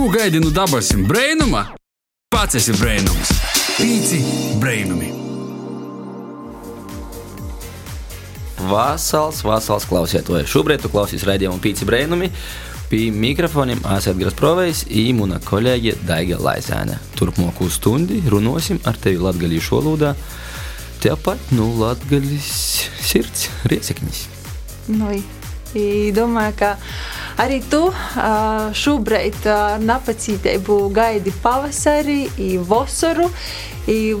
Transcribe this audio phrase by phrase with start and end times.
[0.00, 1.60] Ko gaidi no dabasim brainuma?
[2.32, 3.28] Pats esi brainums.
[3.76, 4.20] Pīci
[4.56, 5.10] brainumi.
[8.70, 10.48] Vasals, vasals klausieties.
[10.48, 12.30] Šobrīd tu klausies raidījumu pīci brainumi.
[12.88, 16.96] Pie mikrofoniem esat Gras Provejs un mana kolēģe Daiga Laizēne.
[17.20, 20.14] Turpmāko stundi runāsim ar tevi latgalīšu valodā.
[21.04, 22.48] Tepat nu, latgaļas
[23.04, 24.24] sirds, rieceknis.
[25.70, 26.70] Nu, domāju, ka
[27.38, 27.84] arī tu
[28.74, 32.24] šobrīd ar nepacietību gaidi pavasari,
[32.66, 33.28] vasaru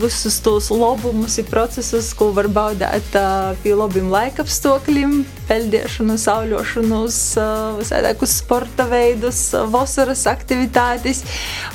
[0.00, 3.16] visus tos labumus procesus, ko var baudīt
[3.62, 7.18] pie labiem laikapstākļiem, peldēšanu, sauļošanos,
[7.78, 11.22] visādākus sporta veidus, vasaras aktivitātes,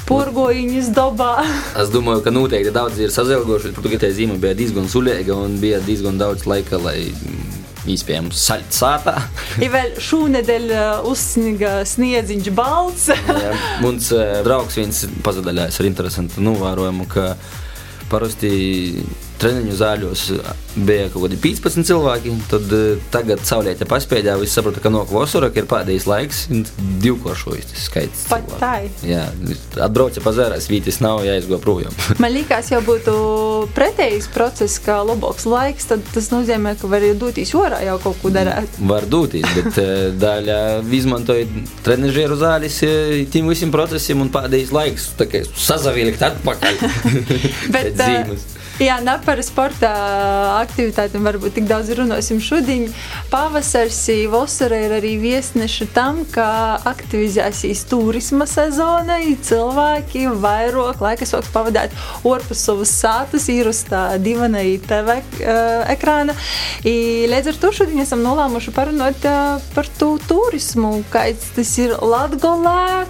[0.10, 1.46] porgojiņas dabā.
[1.84, 5.80] es domāju, ka noteikti daudz ir sazilgojuši, tur tikai zīme bija diezgan suļīga un bija
[5.85, 7.13] diezgan daudz laika, lai
[7.91, 9.16] iespējams saļķis sāpā.
[9.63, 10.73] ja vēl šonadēļ
[11.09, 13.09] uzsniga sniedziņš balts.
[13.84, 14.09] Mums
[14.48, 17.34] draugs viens pazadaļājis ar interesantu novērojumu, ka
[18.12, 18.51] parasti
[19.41, 20.24] treniņu zāļos
[20.76, 22.34] bija kaut kādi 15 cilvēki.
[22.52, 26.41] Tad uh, tagad saulēta paspēļā visi saprata, ka no vasara ir pēdējais laiks
[27.04, 28.26] divkošojas tas skaits.
[28.32, 28.74] Pat tā.
[29.06, 29.24] Jā,
[29.86, 31.96] atbrauca pazārās, vītis nav jāizgo projām.
[32.24, 33.16] Man liekas, jau būtu
[33.76, 38.34] pretējs process, kā labāks laiks, tad tas nozīmē, ka var doties orā jau kaut ko
[38.36, 38.80] darīt.
[38.91, 39.80] Var doties, bet
[40.20, 40.60] daļa
[40.96, 41.48] izmantoja
[41.86, 42.82] trenižieru zāles
[43.32, 45.10] tiem visiem procesiem un pēdējais laiks
[45.66, 46.80] sazavilkt atpakaļ.
[47.76, 48.04] bet,
[48.76, 49.90] Jā, ne par sporta
[50.59, 52.90] aktivitātēm varbūt tik daudz runāsim šodien.
[53.32, 56.48] Pavasars, vasara ir arī viesneša tam, ka
[56.91, 61.95] aktivizēsīs turisma sezona, cilvēki vairāk laika sāks pavadīt
[62.27, 66.35] orpus savas sātas, īrustā divanai TV uh, ekrāna.
[66.84, 69.23] I, līdz ar to šodien esam nolēmuši parunāt
[69.72, 73.06] par to turismu, kāds tas ir Latgolē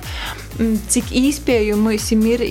[0.56, 1.98] cik īspējami
[2.31, 2.44] ir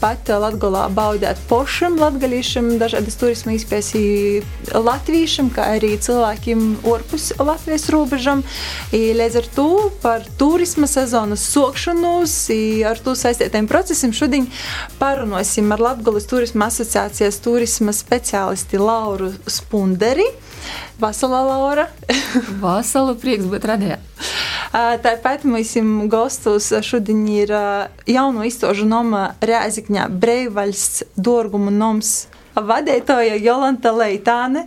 [0.00, 3.92] pat Latvijā baudīt pošam, latgalīšam, dažādas turisma īspējas
[4.74, 8.42] latviešam, kā arī cilvēkiem ārpus Latvijas robežam.
[8.92, 9.68] Līdz ar to
[10.02, 12.34] par turisma sezonas sokšanos,
[12.88, 14.48] ar to saistītiem procesiem šodien
[14.98, 20.26] parunāsim ar Latvijas turisma asociācijas turisma speciālisti Lauru Spunderi.
[21.02, 21.88] Vasala Laura.
[22.62, 23.98] Vasala prieks būt radījā.
[24.72, 25.74] Tāpat mums
[26.12, 27.50] gastos šodien ir
[28.08, 30.86] jauno izstāžu noma Rēzikņā Breivaļs
[31.16, 32.22] Dorgumu noms
[32.56, 34.66] vadītāja Jolanta Leitāne.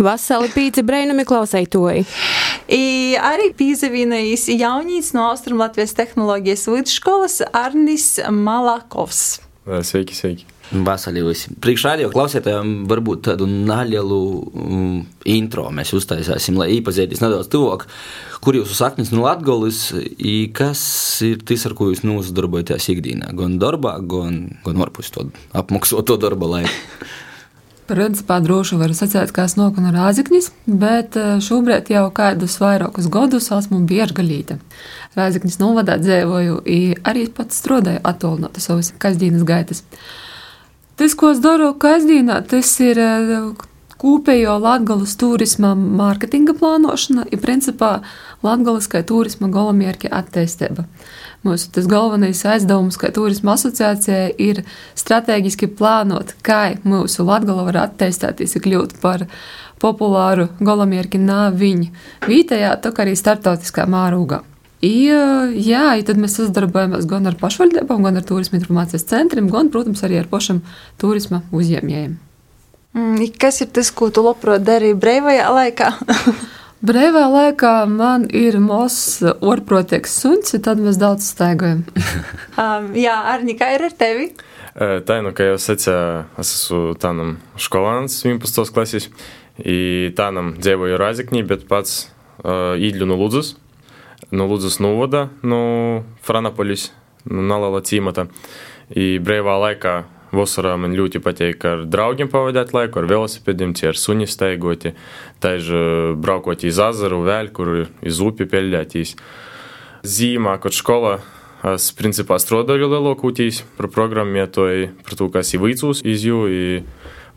[0.00, 2.06] Vasali pīci breinami klausētoji.
[2.72, 9.40] I arī pīzavīnējis jaunīts no Austrum Latvijas tehnoloģijas vidusskolas Arnis Malakovs.
[9.66, 10.55] Sveiki, sveiki!
[10.66, 11.44] Vasarījus.
[11.62, 14.96] Priekšrādījā klausītājiem varbūt tādu nelielu um,
[15.28, 17.84] intro mēs uztaisīsim, lai iepazīstinātu nedaudz tuvāk,
[18.42, 19.92] kur jūsu saknes no Latvijas,
[20.56, 20.82] kas
[21.26, 26.56] ir tas, ar ko jūs nodarbojaties ikdienā, gan darbā, gan, gan ārpus to apmaksoto darba
[26.56, 26.74] laiku.
[27.86, 33.52] Principā droši varu sacīt, ka esmu no Rāzaknis, bet eh, šobrīd jau kādus vairākus gadus
[33.54, 34.58] esmu biežgalīte.
[35.14, 36.64] Rāzaknis novadā dzīvoju,
[37.06, 39.84] arī pats strādāju attālināt savas kasdienas gaitas.
[40.96, 43.32] Tas, ko es daru kasdienā, tas ir eh,
[44.00, 47.98] kopējo Latvijas turisma mārketinga plānošana, ir principā
[48.44, 50.86] Latvijas turisma galamērķa attīstība.
[51.44, 54.62] Mūsu tas galvenais aizdevums, kā turisma asociācijai, ir
[54.96, 59.28] strateģiski plānot, kā mūsu Latvija var attīstīties, kļūt par
[59.84, 61.92] populāru galamērķi nā viņu
[62.24, 64.40] vietējā, tā kā arī starptautiskā mārūgā.
[64.86, 65.08] I,
[65.66, 70.04] jā, i tad mēs sadarbojamies gan ar pašvaldībām, gan ar turisma informācijas centriem, gan, protams,
[70.06, 70.62] arī ar pašiem
[71.00, 72.14] turisma uzņēmējiem.
[72.96, 75.90] Mm, kas ir tas, ko tu labprāt darīji brīvajā laikā?
[76.86, 81.82] Brīvā laikā man ir mazs orprotīgs suns, tad mēs daudz staigājam.
[82.62, 84.30] um, jā, Arni, kā ir ar tevi?
[84.76, 88.72] Tā, nu, kā jau sacīju, es esmu tādam skolāns 11.
[88.76, 89.08] klases,
[89.56, 92.02] un tādam dzīvoju Razikņī, bet pats
[92.44, 93.54] uh, īļu no Lūdzes
[94.30, 96.90] no Lūdzes novada, no Franapolis,
[97.30, 98.26] no Nalala cīmata.
[98.94, 99.96] I brīvā laikā
[100.36, 104.94] vasarā man ļoti patīk ar draugiem pavadīt laiku, ar velosipēdiem, ar suņi staigoti,
[105.42, 109.16] taisa braukot iz azaru, vēl, kur iz upi peļļētīs.
[110.06, 111.16] Zīmā, kad skolā
[111.66, 116.44] es principā strādāju lielākūtīs par programmētoju, par to, kas ir vīcūs iz jū,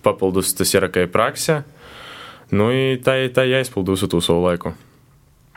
[0.06, 1.64] papildus tas ir kā praksa.
[2.50, 2.70] Nu,
[3.06, 4.74] tā, tā jāizpildūs uz to savu laiku.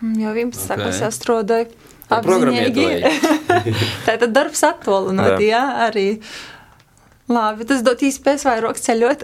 [0.03, 0.59] Jau 11.
[0.59, 0.83] Okay.
[0.83, 1.69] klasē strādāju
[2.11, 2.87] apzināti.
[4.07, 5.55] tā tad darbs attālināt, jā.
[5.55, 6.07] jā, arī.
[7.33, 9.23] Labi, tas dot īspējas vairāk ceļot.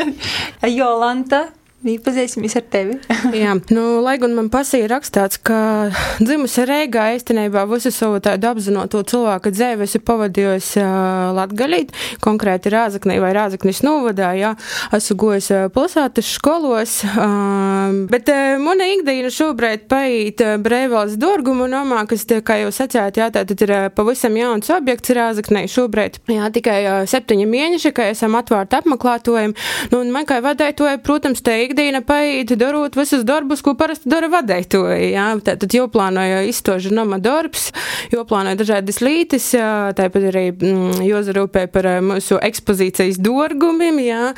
[0.76, 1.46] Jolanta,
[1.84, 2.94] Iepazīsimies ar tevi.
[3.42, 9.02] Jā, nu, lai gan man pasīja rakstāts, ka dzimusi Reigā īstenībā visu savu tādu apzinoto
[9.04, 11.92] cilvēku dzīvi esmu pavadījusi uh, Latgalīt,
[12.24, 14.54] konkrēti Rāzaknī vai Rāzaknis novadā, jā,
[14.96, 21.68] esmu gojis uh, pilsētas skolos, uh, bet uh, mana ikdiena šobrīd paiet uh, Breivals Dorgumu
[21.68, 26.22] nomā, kas, te, kā jau sacījāt, jā, tātad ir uh, pavisam jauns objekts Rāzaknī šobrīd,
[26.32, 31.44] jā, tikai uh, septiņi mēneši, ka esam atvārti apmeklētojumi, nu, un man kā vadētoja, protams,
[31.44, 36.92] te ikdiena paiet, darot visus darbus, ko parasti dara vadētoji, jā, tātad jau plānoja izstožu
[36.94, 37.70] nama darbs,
[38.12, 44.30] jo plānoja dažādas lītis, jā, tāpat arī mm, jozarūpē par mūsu ekspozīcijas dorgumiem, jā,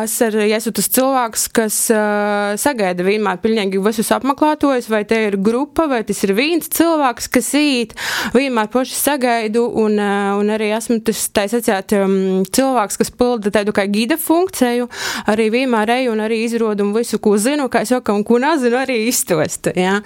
[0.00, 5.36] es ar, esmu tas cilvēks, kas uh, sagaida vienmēr pilnīgi visus apmeklētojus, vai te ir
[5.36, 7.94] grupa, vai tas ir viens cilvēks, kas īt,
[8.36, 13.52] vienmēr paši sagaidu, un, uh, un arī esmu tas, tā sacīt, um, cilvēks, kas pilda
[13.60, 14.88] tādu kā gida funkciju,
[15.30, 18.38] arī vienmēr eju un arī izrodu un visu, ko zinu, kā es jau un ko
[18.42, 19.98] nezinu, arī iztostu, jā.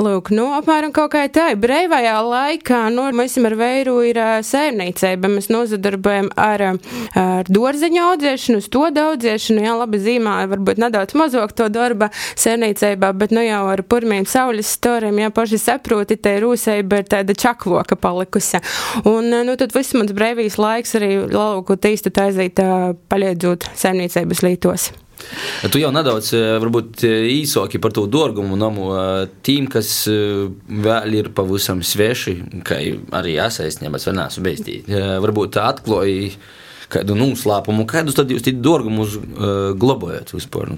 [0.00, 5.48] Lūk, nu, apmēram kaut kā tā, breivajā laikā, nu, mēs ar veiru ir saimniecība, mēs
[5.52, 6.66] nozadarbojam ar,
[7.18, 13.12] ar dorzeņu audzēšanu, uz to daudziešanu, jā, labi zīmā, varbūt nedaudz mazāk to darba saimniecībā,
[13.16, 17.98] bet, nu, jau ar pirmiem saules storiem, jā, paši saproti, te rūseiba ir tāda čakloka
[18.00, 18.60] palikusi.
[19.08, 22.60] Un, nu, tad viss mans breivijas laiks arī lauku tīstu taizīt,
[23.10, 24.90] paliedzot saimniecības lītos.
[25.70, 26.32] Tu jau nedaudz
[26.62, 28.88] varbūt, īsāki par to dārgumu namu.
[29.46, 32.36] Tiem, kas vēl ir pavisam sveši,
[32.66, 32.80] kā
[33.20, 34.88] arī es aizņēmu, vēl neesmu bijis.
[35.26, 36.32] Varbūt atklāji
[36.90, 40.74] kādu noslēpumu, kādus tad jūs dārgumus uh, glabājat vispār?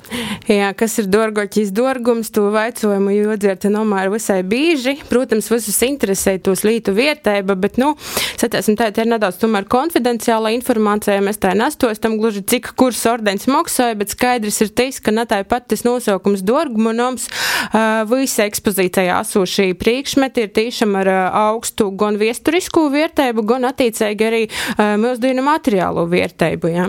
[0.51, 4.99] Jā, kas ir dārgoķis dārgums, to vaicojumu jodzirta nomēr visai bīži.
[5.09, 7.93] Protams, visus interesē tos lītu vietēba, bet, nu,
[8.41, 13.99] satēsim, tā ir nedaudz tomēr konfidenciāla informācija, mēs tā nestostam gluži cik kurs ordeņs maksāja,
[13.99, 19.21] bet skaidrs ir tas, ka ne tā pat tas nosaukums dārgumu noms uh, visa ekspozīcijā
[19.23, 21.21] esošī priekšmeti ir tīšām ar uh,
[21.53, 26.71] augstu gan viesturisku vietēbu, gan attiecīgi arī uh, mūsdienu materiālu vērtību.
[26.73, 26.89] Ja.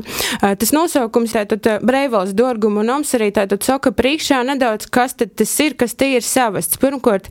[0.60, 5.54] Tas nosaukums, tātad Breivals Dorguma un Oms arī tātad saka priekšā nedaudz, kas tad tas
[5.64, 6.80] ir, kas tie ir savasts.
[6.82, 7.30] Pirmkārt,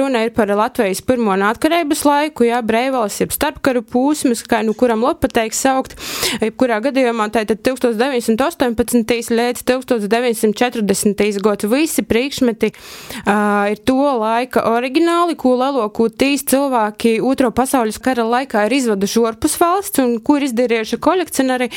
[0.00, 5.04] runa ir par Latvijas pirmo atkarības laiku, ja Breivals ir starpkaru pūsmas, kā nu kuram
[5.06, 5.96] lopateiks saukt,
[6.42, 9.32] jebkurā gadījumā tātad 1918.
[9.38, 11.40] līdz 1940.
[11.44, 18.26] gads visi priekšmeti uh, ir to laika oriģināli, ko lielāko tīs cilvēki otro pasaules kara
[18.26, 21.70] laikā ir izvaduši ārpus valsts un kur izdarījuši kolekcionāri,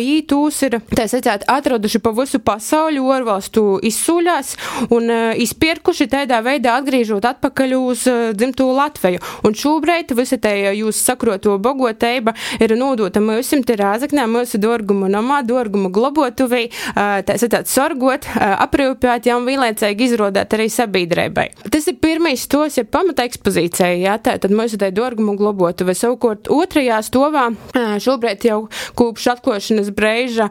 [0.00, 4.54] ītūs ir, tā sacīt, atraduši pa visu pasauli, orvalstu izsūļās
[4.94, 5.12] un
[5.44, 9.20] izpirkuši tādā veidā atgriežot atpakaļ uz dzimto Latviju.
[9.44, 12.32] Un šobrīd visa tā jūs sakroto bogoteiba
[12.62, 19.40] ir nodota mūsim te rāzaknē, mūsu dorgumu namā, dorgumu globotuvī, tā sacīt, sorgot, aprūpēt, jau
[19.44, 21.46] vienlaicīgi izrodēt arī sabiedrībai.
[21.68, 25.94] Tas ir pirmais stos, ja pamata ekspozīcija, jā, tā tad mūsu tā dorgumu globotuve.
[25.98, 28.60] Savukārt otrajā stovā šobrīd jau jau
[28.98, 30.48] kopš atklāšanas brīža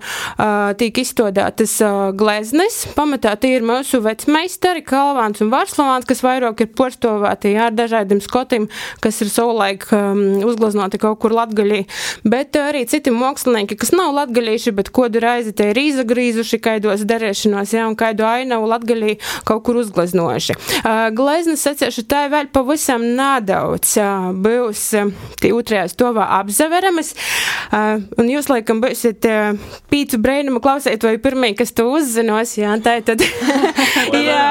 [0.79, 1.77] tiek izstādātas
[2.17, 2.83] gleznes.
[2.97, 8.67] Pamatā tie ir mūsu vecmeistari, Kalvāns un Varslavāns, kas vairāk ir porstovēti ar dažādiem skotiem,
[9.03, 11.83] kas ir savulaik um, uzgleznoti kaut kur latgaļī.
[12.27, 17.75] Bet arī citi mākslinieki, kas nav latgaļīši, bet kodu raizi te ir izagrīzuši kaidos darēšanos,
[17.75, 19.17] ja, un kaidu ainavu latgaļī
[19.47, 20.57] kaut kur uzgleznojuši.
[20.83, 27.13] Uh, gleznes secēšu tā vēl pavisam nedaudz uh, būs uh, tie otrajā stovā apzaveramas.
[27.13, 27.82] Uh,
[28.19, 29.57] un jūs, laikam, būsiet uh,
[29.91, 33.23] pīcu brēnumu klausēt, vai pirmie, kas to uzzinos, jā, tā tad,
[34.27, 34.45] jā,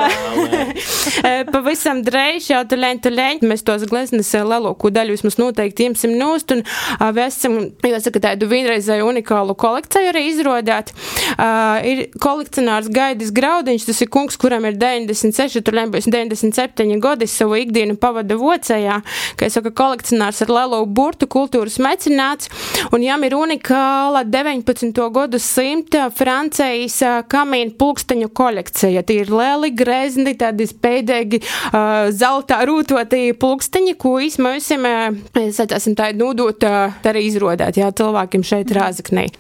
[1.55, 6.15] pavisam dreiž, jau tu leņ, tu leņ, mēs tos gleznes lielāko daļu vismaz noteikti ņemsim
[6.19, 10.93] nost, un uh, mēs esam, jāsaka, tādu vienreizēju unikālu kolekciju arī izrodāt.
[11.33, 16.99] Uh, ir kolekcionārs Gaidis Graudiņš, tas ir kungs, kuram ir 96, tur leņ būs 97
[17.03, 19.01] gadi, savu ikdienu pavada vocējā,
[19.39, 22.51] ka es saku, kolekcionārs ar lielo burtu, kultūras mecenāts,
[22.93, 24.93] un jām ir ir unikāla 19.
[25.13, 26.99] gadu simta Francijas
[27.33, 29.03] kamīnu pulksteņu kolekcija.
[29.09, 34.87] Tie ir lieli, grezni, tādi spēdīgi, uh, zeltā rūtotie pulksteņi, ko izmēsim,
[35.57, 39.31] sacāsim tā, nodot arī izrodēt, jā, cilvēkiem šeit rāzaknī.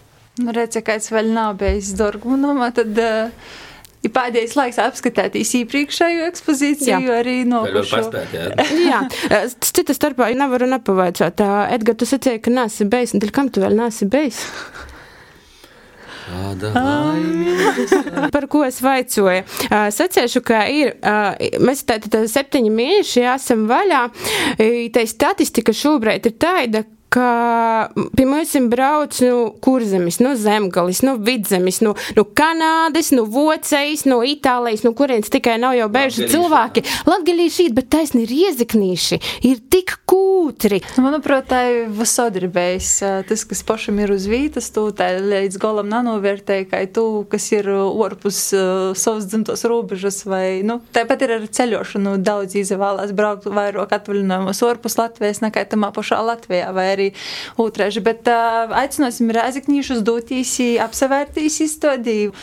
[0.40, 3.52] Nu, redz, ja kāds vēl nav bijis Dorgmunamā, tad uh,
[4.02, 7.18] ir pēdējais laiks apskatīties iepriekšējo ekspozīciju, jā.
[7.22, 8.04] arī nokušo.
[8.82, 9.02] jā,
[9.62, 11.42] cita starpā nevaru nepavaicāt.
[11.74, 14.42] Edgar, tu sacīji, ka nesi bijis, un tad kam tu vēl nesi bijis?
[18.32, 19.42] Par ko es vaicoju?
[19.96, 20.94] Sacēšu, ka ir,
[21.60, 24.02] mēs tātad septiņi mēneši esam vaļā.
[24.94, 31.80] Tā statistika šobrīd ir tāda, ka pie mums brauc nu, kurzemis, no zemgalis, no vidzemis,
[31.84, 36.84] no, no Kanādas, no Vocejas, no Itālijas, no kurienes tikai nav jau bēžu cilvēki.
[37.08, 40.80] Latgalīši, bet taisni ir ieziknīši, ir tik kūtri.
[41.02, 42.90] Manuprāt, tā ir vasodribējs.
[43.28, 47.68] Tas, kas pašam ir uz vītas, tu tā līdz galam nanovērtēji, kā tu, kas ir
[47.72, 52.16] orpus uh, savas dzimtos robežas, vai, nu, tāpat ir ar ceļošanu.
[52.24, 57.01] Daudz izvēlās braukt vairāk atvaļinājumos orpus Latvijas nekā tamā pašā Latvijā, vai arī
[57.63, 58.05] otrēži.
[58.05, 60.55] Bet uh, aicināsim rēzikņīšus dotīs,
[60.85, 62.35] apsevērtīs izstādījumu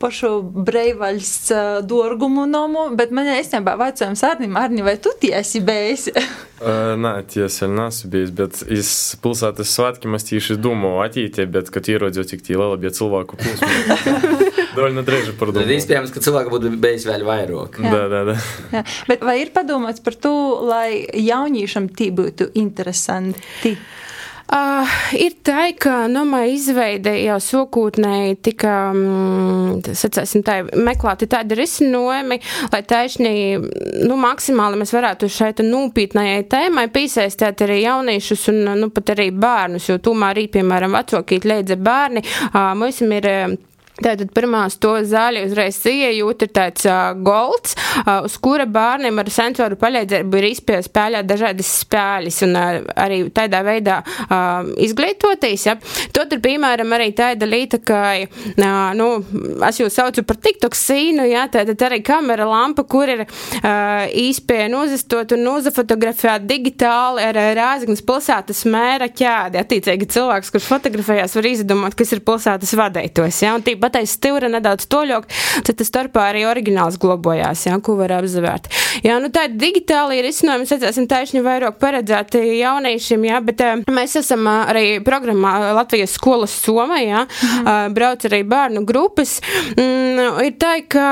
[0.00, 0.30] pašu
[0.66, 6.08] Breivaļas uh, dorgumu nomu, bet man īstenībā vaicājums Arnim, Arni, vai tu tiesi bijis?
[6.14, 11.92] uh, nē, tiesa, nesu bijis, bet es pilsētas svētkiem es tieši domāju attīstīt, bet, kad
[11.92, 14.48] ierodzēju tik tie lieli cilvēku plūsmu.
[14.76, 15.60] Довольно drēži par to.
[15.60, 17.80] Tad iespējams, ka cilvēku būtu bijis vēl vairāk.
[17.84, 18.36] Jā, jā, jā.
[18.78, 18.84] jā.
[19.10, 20.34] Bet vai ir padomāts par to,
[20.70, 23.76] lai jauniešam tī būtu interesanti?
[24.45, 24.85] Uh,
[25.17, 32.37] ir tā, ka nomā izveide jau sokūtnēji tika, mm, sacēsim tā, meklēti tādi risinojumi,
[32.69, 33.33] lai taisnī,
[34.05, 39.89] nu, maksimāli mēs varētu šai nūpītnējai tēmai piesaistīt arī jauniešus un, nu, pat arī bērnus,
[39.89, 42.21] jo tūmā arī, piemēram, vecokīt leidza bērni,
[42.51, 43.31] uh, mums ir
[43.95, 49.29] Tātad pirmā to zāļu uzreiz iejūt ir tāds uh, golds, uh, uz kura bērniem ar
[49.31, 55.67] sensoru palīdzību ir izpējas spēlēt dažādas spēles un uh, arī tādā veidā uh, izglītoties.
[55.69, 55.77] Ja.
[56.15, 59.07] Tad ir, piemēram, arī tāda līta, ka, uh, nu,
[59.69, 64.67] es jūs saucu par TikTok sīnu, ja, tātad arī kamera lampa, kur ir uh, izpēja
[64.73, 69.63] nozastot un nozafotografēt digitāli ar Rāzignas pilsētas mēra ķēdi.
[69.63, 73.39] Attiecīgi cilvēks, kurš fotografējās, var izdomāt, kas ir pilsētas vadītos.
[73.45, 75.27] Ja, un tīpa pateicis stīvra nedaudz toļok,
[75.67, 78.69] tad tas starpā arī oriģināls globojās, jā, ko var apzvērt.
[79.05, 83.83] Jā, nu tā digitāli ir izcinājumi, mēs esam taisni vairāk paredzēti jauniešiem, jā, bet uh,
[83.95, 87.61] mēs esam uh, arī programmā Latvijas skolas Somā, jā, mhm.
[87.65, 89.37] uh, brauc arī bērnu grupas.
[89.75, 91.07] Mm, ir tā, ka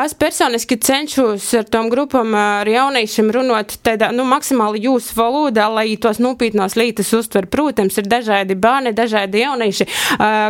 [0.00, 5.92] Es personiski cenšos ar tom grupām, ar jauniešiem runāt tādā, nu, maksimāli jūsu valodā, lai
[6.00, 7.44] tos nopietnos lītas uztver.
[7.52, 9.86] Protams, ir dažādi bērni, dažādi jaunieši.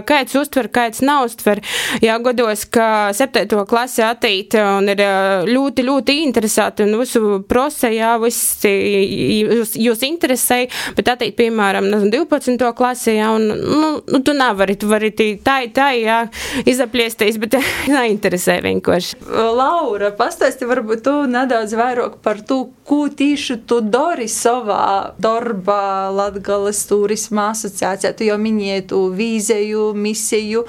[0.07, 1.63] Kāds uztver, kāds nav uztver.
[2.05, 5.03] Jā, godos, ka septēto klasi attīt un ir
[5.51, 10.61] ļoti, ļoti interesēti un visu prosē, jā, viss jūs, jūs interesē,
[10.99, 12.71] bet attīt, piemēram, 12.
[12.79, 16.23] klasē, jā, un, nu, nu, tu nevari, tu vari tā, tā, jā,
[16.71, 17.59] izapliesties, bet
[17.97, 19.40] neinteresē vienkārši.
[19.41, 26.83] Laura, pastāsti varbūt tu nedaudz vairāk par to, ko tieši tu dari savā darbā Latgales
[26.91, 28.13] turisma asociācijā.
[28.17, 30.65] Tu jau minēji tu vīzēju, misiju,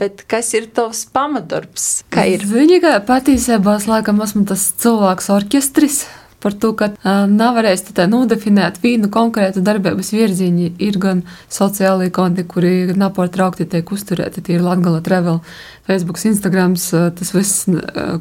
[0.00, 1.88] bet kas ir tavs pamatdarbs?
[2.14, 2.46] Kā ir?
[2.48, 6.04] Vienīgā patiesībā, laikam, esmu tas cilvēks orķestris
[6.44, 10.70] par to, ka uh, nav varējis nodefinēt vienu konkrētu darbības virzienu.
[10.78, 15.40] Ir gan sociālai konti, kuri nepārtraukti tiek uzturēti, tie ir Latgala Travel,
[15.88, 17.66] Facebook, Instagram, uh, tas viss.
[17.68, 18.20] Uh,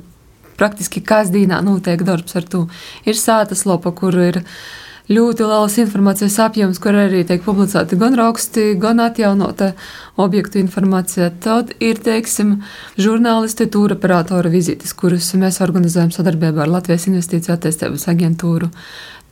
[0.53, 2.59] Praktiski kasdienā notiek darbs ar to.
[3.09, 4.51] Ir sātas lopa, kur ir uh,
[5.11, 9.73] ļoti liels informācijas apjoms, kur arī tiek publicēti gan raksti, gan atjaunota
[10.21, 11.31] objektu informācija.
[11.43, 12.61] Tad ir, teiksim,
[13.01, 18.71] žurnālisti, tūra operatora vizītes, kuras mēs organizējam sadarbībā ar Latvijas Investīciju attīstības aģentūru.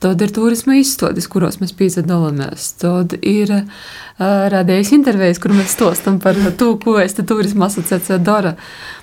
[0.02, 2.72] Tad ir turisma izstādes, kuros mēs piedalāmies.
[2.82, 3.68] Tad ir uh,
[4.50, 8.56] radījis intervijas, kur mēs stostam par to, ko es te turisma asociācijā dara.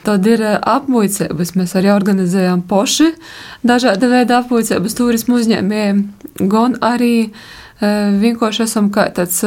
[0.04, 1.56] Tad ir uh, apmuicības.
[1.56, 3.14] Mēs arī organizējam poši
[3.64, 6.06] dažāda veida apmuicības turismu uzņēmējiem.
[6.52, 7.16] Gan arī
[7.80, 9.38] vienkārši esam kā tāds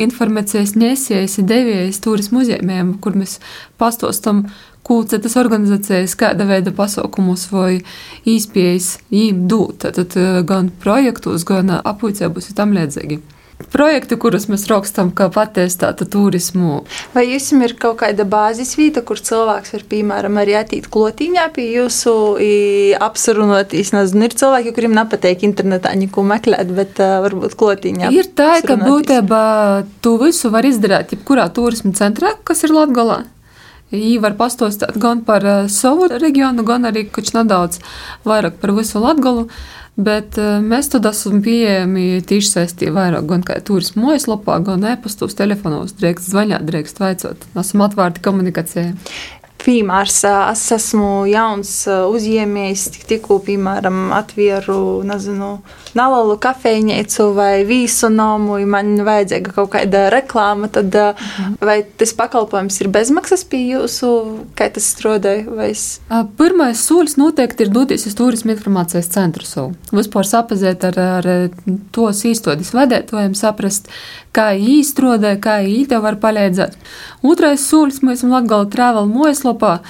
[0.00, 3.34] informācijas nesējs, devējs turismu uzņēmējiem, kur mēs
[3.76, 4.46] pastostam,
[4.84, 7.82] ko citas organizācijas, kāda veida pasaukumus vai
[8.28, 13.22] īspējas viņiem dot, tad eh, gan projektos, gan apūcēbus un tam līdzīgi
[13.72, 16.82] projekti, kurus mēs rakstam, kā patiestāta turismu.
[17.14, 21.66] Vai jums ir kaut kāda bāzes vieta, kur cilvēks var, piemēram, arī attīt klotīņā pie
[21.76, 22.14] jūsu
[23.04, 23.94] apsarunotīs?
[23.94, 28.10] Nezinu, ir cilvēki, kuriem nepateik internetā neko meklēt, bet uh, varbūt klotīņā.
[28.14, 29.44] Ir tā, ka būtībā
[30.04, 33.24] tu visu var izdarīt jebkurā turismu centrā, kas ir Latgalā.
[33.92, 37.80] Viņi var pastāstīt gan par uh, savu reģionu, gan arī nedaudz
[38.24, 39.48] vairāk par visu Latviju.
[39.94, 45.36] Bet uh, mēs tad esam pieejami tīši saistībā vairāk gan kā turismu mājaslapā, gan e-pastos,
[45.38, 47.46] telefonos, drīkst zvanīt, drīkst vaicot.
[47.60, 48.90] Esam atvērti komunikācijai.
[49.64, 50.20] Piemērs.
[50.52, 55.56] Es esmu jauns uzņēmējs, tik, tikko, piemēram, atvieru, nezinu,
[55.96, 61.56] nalalu kafejnīcu vai vīsu nomu, ja man vajadzīga kaut kāda reklāma, tad mhm.
[61.64, 64.10] vai tas pakalpojums ir bezmaksas pie jūsu,
[64.58, 65.46] kā tas strādāja?
[65.68, 65.86] Es...
[66.38, 69.72] Pirmais solis noteikti ir doties uz turismu informācijas centru savu.
[69.94, 71.30] Vispār sapazēt ar, ar
[71.94, 73.88] tos īstotis vadētojiem, saprast,
[74.34, 76.76] kā īstrādāja, kā īte var palīdzēt.
[77.24, 79.06] Otrais solis mēs esam Latgala Travel
[79.54, 79.80] mājaslapā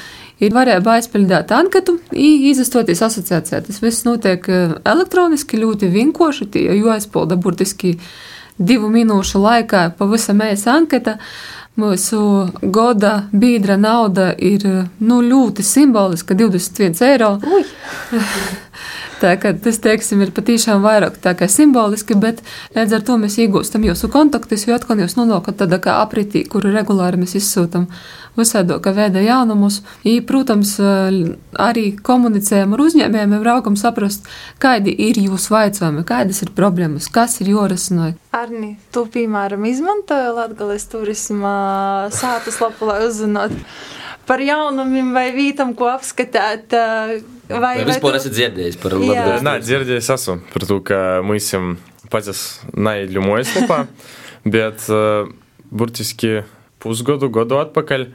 [0.41, 3.63] ir varēja aizpildīt anketu, izastoties asociācijā.
[3.65, 7.99] Tas viss notiek eh, elektroniski, ļoti vienkārši, jo aizpilda burtiski
[8.59, 11.19] divu minūšu laikā pavisam ēsa anketa.
[11.75, 14.63] Mūsu gada biedra nauda ir
[15.01, 17.41] nu, ļoti simboliska- 21 eiro.
[19.25, 22.43] Tā, tas, teiksim, ir patiešām vairāk tā kā simboliski, bet
[22.75, 26.75] līdz ar to mēs iegūstam jūsu kontaktus, jo atkal jūs nonākat tādā kā apritī, kuru
[26.75, 27.87] regulāri mēs izsūtam
[28.37, 29.81] visādoka veida jaunumus.
[30.05, 30.75] I, protams,
[31.57, 34.29] arī komunicējam ar uzņēmējiem, raugam saprast,
[34.61, 38.19] kādi ir jūsu vaicājumi, kādas ir problēmas, kas ir jorisināja.
[38.37, 41.57] Arni, tu, piemēram, izmantoji Latgales turisma
[42.13, 43.57] sātas lapu, lai uzzinātu
[44.29, 46.75] par jaunumiem vai vītam, ko apskatīt.
[46.75, 48.21] Vai, vai vispār tu...
[48.23, 49.41] esat dzirdējis par Latviju?
[49.45, 51.75] Nē, dzirdējis esmu par to, ka mēs esam
[52.13, 53.85] patys neļumojas lapā,
[54.57, 55.29] bet uh,
[55.71, 56.43] burtiski
[56.83, 58.09] pusgadu, gadu atpakaļ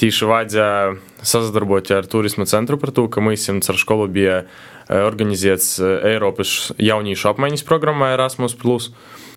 [0.00, 4.42] tīši vajadzēja sadarboties ar turisma centru par to, ka mēs esam ar skolu bija
[4.90, 8.56] organizēts Eiropas jauniešu apmaiņas programmā Erasmus.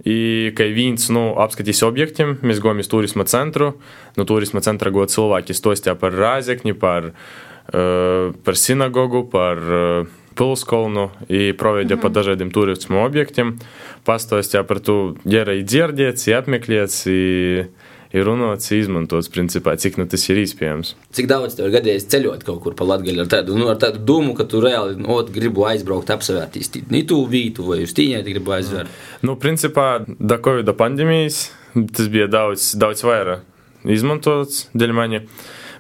[0.04, 3.76] I, kai viens nu, apskatīs objektiem, mēs gājām uz turisma centru.
[4.18, 11.10] No turisma centra gāja cilvēki stostā par Rāzekni, par, uh, par sinagogu, par uh, pilskolnu,
[11.30, 12.02] i provedė mm -hmm.
[12.02, 13.60] pa dažādiem turismo objektiem.
[14.06, 17.08] Pastostā par to gerai dzirdēts, apmeklēts.
[17.08, 17.70] I,
[18.14, 20.94] ir runāts, izmantots, principā, cik nu, tas ir iespējams.
[21.18, 24.04] Cik daudz tev ir gadījies ceļot kaut kur pa Latviju ar tādu, nu, ar tādu
[24.06, 29.02] domu, ka tu reāli nu, gribi aizbraukt, apsevērtīs Nītu vītu vai uz tīņai gribi aizvērt?
[29.26, 33.50] Nu, principā, da Covid pandēmijas tas bija daudz, daudz vairāk
[33.90, 35.24] izmantots dēļ mani,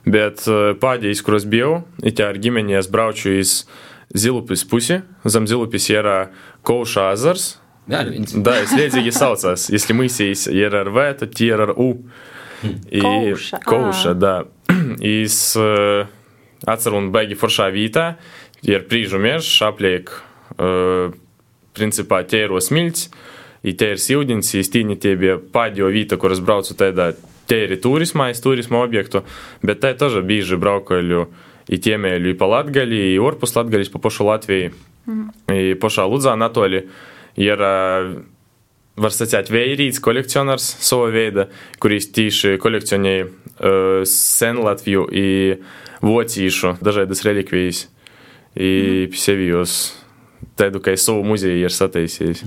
[0.03, 3.63] bet eh, pēdējais, kuros biju, it ar ģimeņies brauču iz
[4.13, 6.09] Zilupis pusi, zem Zilupis ir
[6.67, 7.09] Kauša
[7.88, 12.04] ezers, Да, если saucās, если мы здесь РРВ, то ТРРУ.
[12.90, 14.46] И Коуша, Коуша да.
[15.00, 15.56] И с
[16.66, 18.12] atceru un baigi foršā vītā,
[18.66, 20.10] ir prīžu mežs, apliek,
[20.56, 21.14] uh,
[21.76, 23.08] principā, ķēro smilts,
[23.62, 27.12] i te ir sildins, i stīni tie bija pēdējo vīta, kuras braucu tādā,
[27.48, 29.24] te ir turismā, es turisma objektu,
[29.62, 31.28] bet te тоже bīži braukoļu
[31.68, 34.72] i tiemēļu i pa Latgali, i orpus Latgalis, pa pošu Latviju,
[35.06, 35.30] mm.
[35.52, 36.86] i pošā Ludzā Natoli.
[37.39, 37.63] Ir,
[38.99, 41.47] var sacīt, vērīts kolekcionārs sava veida,
[41.81, 45.65] kuris tieši kolekcionēja uh, sen Latviju un
[46.03, 47.87] vocīšu dažādas relikvijas,
[48.53, 49.17] un mm.
[49.17, 49.81] sevijos
[50.59, 52.43] tādu kā savu muzeju ir sataisījis.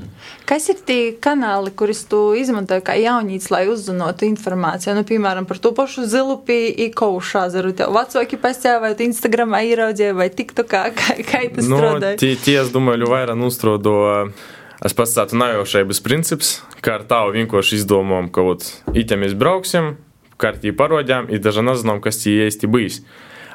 [0.47, 4.95] Kas ir tie kanāli, kurus tu izmantoji kā jaunīts, lai uzzinātu informāciju?
[4.99, 7.73] Nu, piemēram, par to pašu zilupi, ikaušu azaru.
[7.77, 12.21] Tev vecāki pasēja, vai tu Instagramā ieraudzīji, vai TikTokā, kā, kā tas nu, strādāja?
[12.23, 13.97] Tie, tie, es domāju, vairāk nostrodo.
[14.05, 16.51] Uh, Es pats tādu najaušības princips,
[16.85, 19.95] kā ar tādu vienkārši izdomām, ka ot, item mēs brauksim,
[20.37, 23.01] kartī parodjām, ir daži nezinām, kas tie īsti bijis.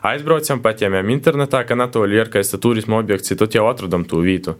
[0.01, 4.57] Aizbraucam, paķēmām internetā, ka Natūra ir kā turisma objekts, tad jau atradam to vietu.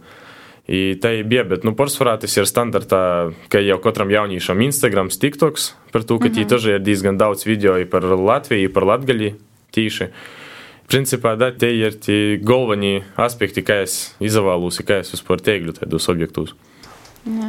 [0.70, 5.10] I tā ir bija, bet, nu, pārsvarā tas ir standartā, ka jau katram jauniešam Instagram,
[5.10, 6.34] TikToks, par to, ka mm -hmm.
[6.34, 9.34] tie taži ir diezgan daudz video par Latviju, par Latgali
[9.74, 10.08] tīši.
[10.92, 16.08] Principā, da, tie ir tie galvenie aspekti, kā es izvēlos, kā es vispār teiktu tādus
[16.12, 16.52] objektus.
[17.24, 17.48] Jā.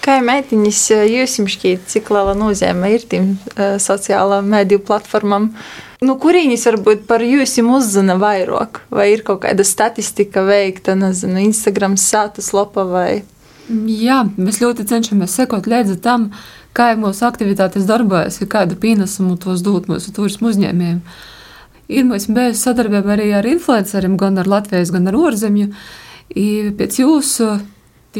[0.00, 5.50] Kā meitiņas jūs šķiet, cik liela nozīme ir tiem uh, sociālām mediju platformām?
[6.00, 8.80] Nu, kurīņas varbūt par jums uzzina vairāk?
[8.88, 13.10] Vai ir kaut kāda statistika veikta, nezinu, Instagram status lapa vai?
[13.68, 16.30] Jā, mēs ļoti cenšamies sekot līdzi tam,
[16.72, 21.02] kā mūsu aktivitātes darbojas, kādu pienesumu tos dot mūsu turismu uzņēmējiem.
[21.02, 21.26] Uh,
[21.88, 25.70] Ir mēs bijuši sadarbībā arī ar influenceriem, gan ar Latvijas, gan ar ārzemju.
[26.78, 27.52] Pēc jūsu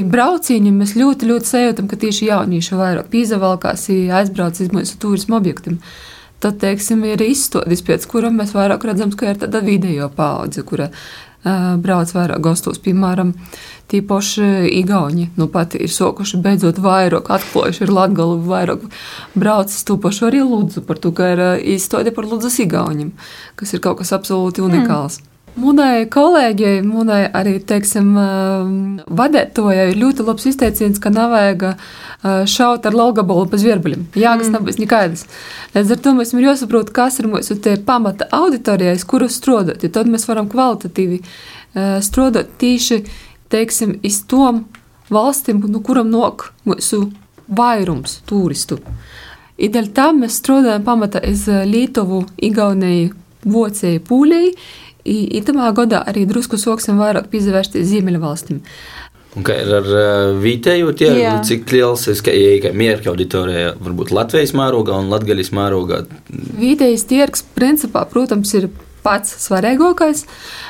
[0.09, 3.89] braucieniem mēs ļoti, ļoti sajūtam, ka tieši jaunieši vairāk pīzavalkās,
[4.21, 5.81] aizbrauc uz mūsu turismu objektiem.
[6.39, 10.87] Tad, teiksim, ir izstādes, pēc kurām mēs vairāk redzam, ka ir tāda video paudze, kura
[11.45, 13.33] brauc vairāk gastos, piemēram,
[13.89, 15.29] tīpaši Igauni.
[15.39, 18.85] Nu, pat ir sokuši beidzot vairāk, atklājuši ir Latgalu vairāk
[19.39, 21.45] braucis tūpaši arī Ludzu par to, ka ir
[21.77, 23.15] izstāde par Ludzas Igauņiem,
[23.57, 25.21] kas ir kaut kas absolūti unikāls.
[25.23, 25.38] Mm.
[25.59, 28.13] Munai kolēģei, munai arī, teiksim,
[29.19, 31.65] vadētojai ir ļoti labs izteiciens, ka nav vajag
[32.51, 34.07] šaut ar laugabolu pa zvierbuļiem.
[34.19, 34.55] Jā, kas mm.
[34.55, 35.27] nebūs nekādas.
[35.75, 40.11] Līdz ar to mums ir jāsaprot, kas ir mūsu pamata auditorijais, kurus strādāt, ja tad
[40.11, 41.23] mēs varam kvalitatīvi
[42.07, 43.03] strādāt tīši,
[43.51, 44.67] teiksim, iz tom
[45.11, 47.09] valstīm, no kuram nok mūsu
[47.49, 48.79] vairums turistu.
[49.59, 53.17] Ideļ tam mēs strādājam pamata iz Lietuvu, Igauniju,
[53.49, 54.53] Vocēju, Pūlēju.
[55.09, 58.63] Itamā gadā arī drusku soksim vairāk pievērsties Ziemeļu valstīm.
[59.37, 62.21] Un kā ir ar uh, vietējo tirgu, cik liels ir
[62.65, 66.03] ka mērķa auditorija, varbūt Latvijas mērogā un Latvijas mērogā?
[66.59, 68.71] Vietējais tirgs, principā, protams, ir
[69.05, 70.25] pats svarīgākais.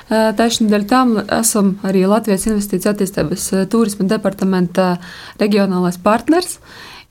[0.08, 4.96] Tieši dēļ tam esam arī Latvijas Investīcijas attīstības turisma departamenta
[5.40, 6.58] reģionālais partners.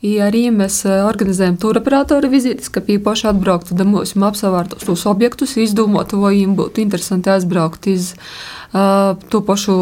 [0.06, 6.20] I arī mēs organizējam turoperatoru vizītes, ka īpaši atbrauktu da mūsu apsavārtos tos objektus, izdomātu,
[6.22, 9.78] vai viņiem būtu interesanti aizbraukt iz uh, to pašu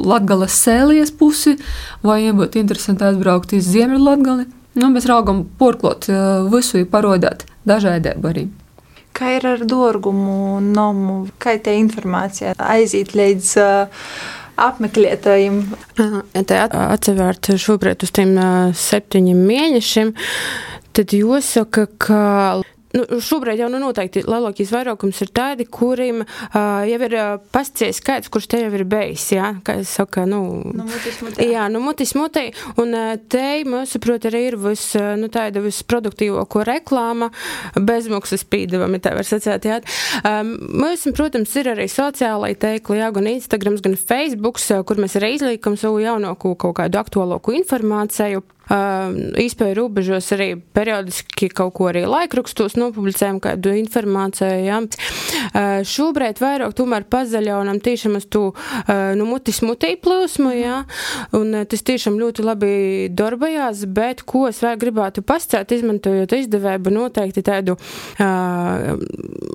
[0.00, 1.58] Latgales sēlies pusi,
[2.00, 4.48] vai viņiem būtu interesanti aizbraukt iz Ziemeļlatgali.
[4.80, 8.48] Nu, mēs raugam porklot uh, visu, parodāt dažādību arī.
[9.12, 14.04] Kā ir ar dārgumu, nomu, kā tā informācija aiziet līdz uh,
[14.66, 15.60] apmeklētājiem?
[16.50, 18.34] Tā atsevišķi šobrīd uz tiem
[18.76, 20.12] septiņiem mēnešiem,
[20.96, 22.22] tad jāsaka, ka
[22.90, 28.00] Nu, šobrīd jau nu, noteikti lielākais vairākums ir tādi, kuriem uh, jau ir uh, pasties
[28.02, 29.28] skaits, kurš te jau ir bijis.
[29.36, 30.40] Jā, kā es saku, nu,
[30.74, 31.46] nu mutis mutē.
[31.46, 32.48] Jā, nu, mutis mutē.
[32.82, 37.30] Un uh, te, mums, saprot, arī ir vis, uh, nu, tāda visproduktīvāko reklāma,
[37.78, 39.78] bezmaksas pīdavami, tā var sacēt, jā.
[40.26, 45.36] Um, mums, protams, ir arī sociālai teikli, jā, gan Instagrams, gan Facebooks, kur mēs arī
[45.38, 52.76] izliekam savu jaunāko kaut kādu aktuālāku informāciju Īspēju robežos arī periodiski kaut ko arī laikrakstos
[52.78, 54.60] nopublicējam kādu informāciju.
[54.66, 54.78] Ja.
[55.86, 58.50] Šobrīd vairāk tomēr pazaļaunam tiešām uz to
[58.86, 60.82] nu, mutis mutī plūsmu, ja.
[61.36, 62.72] un tas tiešām ļoti labi
[63.10, 68.94] darbojās, bet ko es vēl gribētu pascēt, izmantojot izdevēju noteikti tādu uh,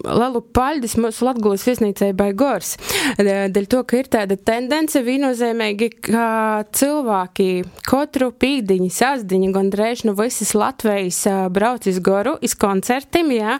[0.05, 2.75] lielu paļdis mūsu Latgulas viesnīcai Baigors.
[3.19, 6.27] Dēļ to, ka ir tāda tendence viennozīmīgi, ka
[6.75, 7.49] cilvēki
[7.87, 11.21] katru pīkdiņu sazdiņu, gandrīz nu visas Latvijas
[11.53, 13.57] brauc iz Goru, iz koncertiem, jā,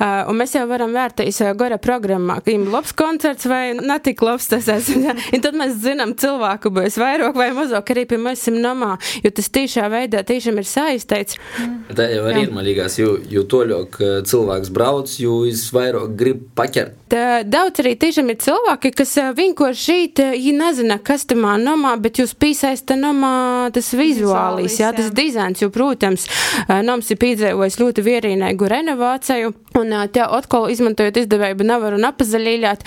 [0.00, 4.68] un mēs jau varam vērtēt Gora programmā, ka ir labs koncerts vai netik labs tas
[4.72, 9.32] esmu, un tad mēs zinām cilvēku būs vairāk vai mazāk arī pie mums namā, jo
[9.34, 11.38] tas tiešā veidā tiešām ir saistīts.
[11.60, 11.76] Mm.
[11.98, 16.96] Tā jau arī ir malīgās, jo, jo toļok cilvēks brauc, jo es vairāk grib paķert.
[17.12, 22.20] Tā, daudz arī tiešām ir cilvēki, kas vienkārši šīt, viņi nezina, kas tam namā, bet
[22.20, 26.26] jūs piesaista namā tas vizuālis, jā, tas dizains, jo, protams,
[26.68, 32.84] nams ir piedzīvojis ļoti vierīnēgu renovāciju, un te atkal izmantojot izdevēju nevaru un apazaļīļāt,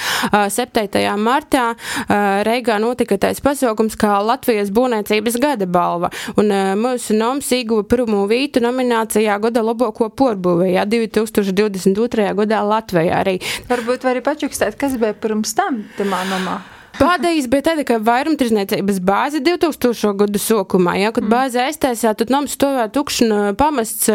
[0.55, 1.03] 7.
[1.21, 1.71] martā
[2.47, 6.51] Reigā notika tais pasaukums kā Latvijas būvniecības gada balva, un
[6.81, 12.31] mūsu nams ieguva pirmo vītu nominācijā gada labāko porbūvējā 2022.
[12.41, 13.39] gadā Latvijā arī.
[13.69, 16.59] Varbūt var arī pačukstēt, kas bija pirms tam tamā namā.
[16.97, 20.11] Pēdējais bija tāda, ka vairumtirdzniecības bāze 2000.
[20.19, 21.31] gadu sākumā, ja, kad mm.
[21.31, 23.21] bāze aiztaisīja, tad noms stāvēja tukšs
[23.59, 24.09] pamests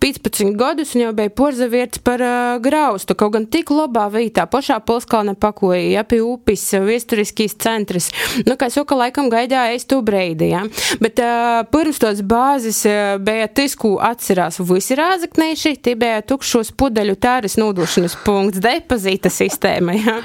[0.00, 4.78] 15 gadus un jau bija porzavietis par uh, graustu, kaut gan tik labā vietā, pašā
[4.88, 8.10] Polskalna pakoja, ja, pie upes, viesturiskīs centrs.
[8.48, 10.64] Nu, kā saka, laikam gaidāja es to breidi, ja.
[11.02, 16.72] Bet uh, pirms tos bāzes uh, bija tas, ko atcerās visi rāzaknīši, tie bija tukšos
[16.78, 20.18] pudeļu tāras nodošanas punkts, depozīta sistēma, ja.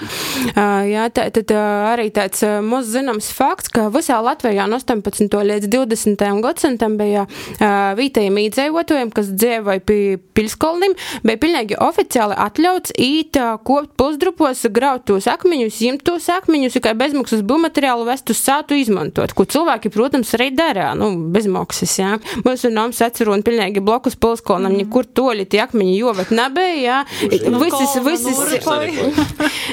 [0.54, 5.28] Uh, ja tā, tad, uh, arī tāds maz zināms fakts, ka visā Latvijā no 18.
[5.50, 6.24] līdz 20.
[6.44, 7.26] gadsimtam bija
[7.98, 15.28] vietējiem īdzējotājiem, kas dzīvoja pie pilskolnim, bija pilnīgi oficiāli atļauts īt kopt pusdrupos, graut tos
[15.32, 20.50] akmeņus, jimt tos akmeņus, kā bezmaksas būvmateriālu vest uz sātu izmantot, ko cilvēki, protams, arī
[20.56, 22.18] darā, nu, bezmaksas, jā.
[22.46, 27.54] Mūsu nams atcerot pilnīgi blokus pilskolnam, nekur toļi tie akmeņi jovat nebija, jā.
[27.64, 28.42] Visas, visas,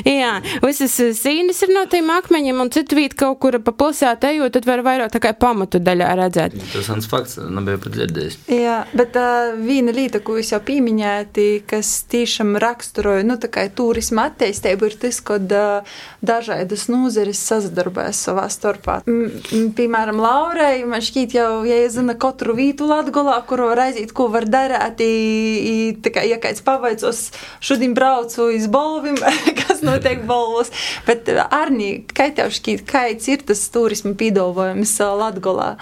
[0.07, 0.33] jā,
[0.65, 4.69] visas sīnes ir no tiem akmeņiem, un citu vīt kaut kur pa pilsētu ejot, tad
[4.69, 6.55] var vairāk tā kā pamatu daļā redzēt.
[6.59, 8.39] Interesants fakts, nebija pat dzirdējis.
[8.55, 13.67] Jā, bet uh, viena lieta, ko jūs jau pieminējāt, kas tiešām raksturoja, nu, tā kā
[13.75, 19.01] turisma attīstību, ir tas, ka uh, dažādas nozeres sazadarbojas savā starpā.
[19.11, 24.29] M piemēram, Laurai, man šķiet jau, ja zina katru vītu Latgolā, kur var aiziet, ko
[24.33, 27.27] var darīt, i, i, tā kā, ja kāds pavaicos,
[27.65, 29.19] šodien braucu iz Bolvim,
[29.63, 30.73] kas notiek Bolvos,
[31.09, 35.76] bet Arni Aini, kā tev šķiet, kāds ir tas turisma pīdolojums Latgolā?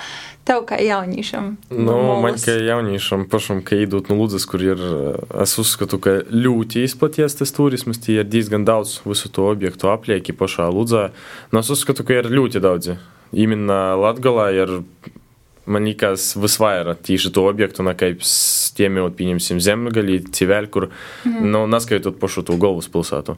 [0.44, 1.54] Tev kā jauniešam?
[1.72, 4.84] Nu, man kā jauniešam pašam, ka idūt no Ludzas, kur ir,
[5.40, 10.36] es uzskatu, ka ļoti izplaties tas turismas, tie ir diezgan daudz visu to objektu aplieki
[10.36, 11.10] pašā Ludzā.
[11.52, 13.00] Nu, es uzskatu, ka ir ļoti daudzi.
[13.34, 14.78] Именно Latgalā ir
[15.66, 18.24] man liekas, visvairāk tieši to objektu, na, kaip
[18.78, 20.90] tiem jau, pieņemsim, zemgalī, civēl, kur,
[21.24, 21.46] mm.
[21.54, 23.38] nu, neskaitot pašu to galvaspilsētu.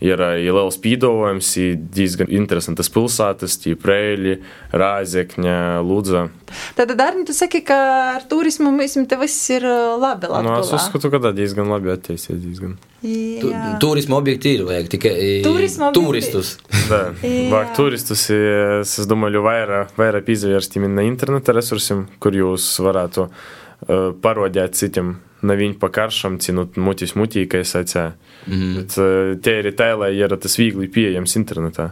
[0.00, 4.38] Ir, ir liels pīdolojums, ir diezgan interesantas pilsētas, tie Preļi,
[4.72, 6.22] Rāzekņa, Lūdza.
[6.78, 7.76] Tad, Dārni, tu saki, ka
[8.14, 10.46] ar turismu mēs te viss ir labi Latvijā.
[10.46, 12.78] Nu, es uzskatu, ka tā diezgan labi attīstīsies diezgan.
[13.04, 13.52] Tu,
[13.84, 16.56] turisma objekti ir, vajag tikai turistus.
[16.88, 23.28] Da, vajag turistus, es, es domāju, vairāk, vairāk izvērst imенно interneta resursiem, kur jūs varētu
[23.28, 28.11] uh, parodēt citiem na viņu pakaršam, ci nu mutis mutīkai sacē.
[28.47, 28.75] Mm -hmm.
[28.75, 31.91] Bet tie ir lai ir tas viegli pieejams internetā.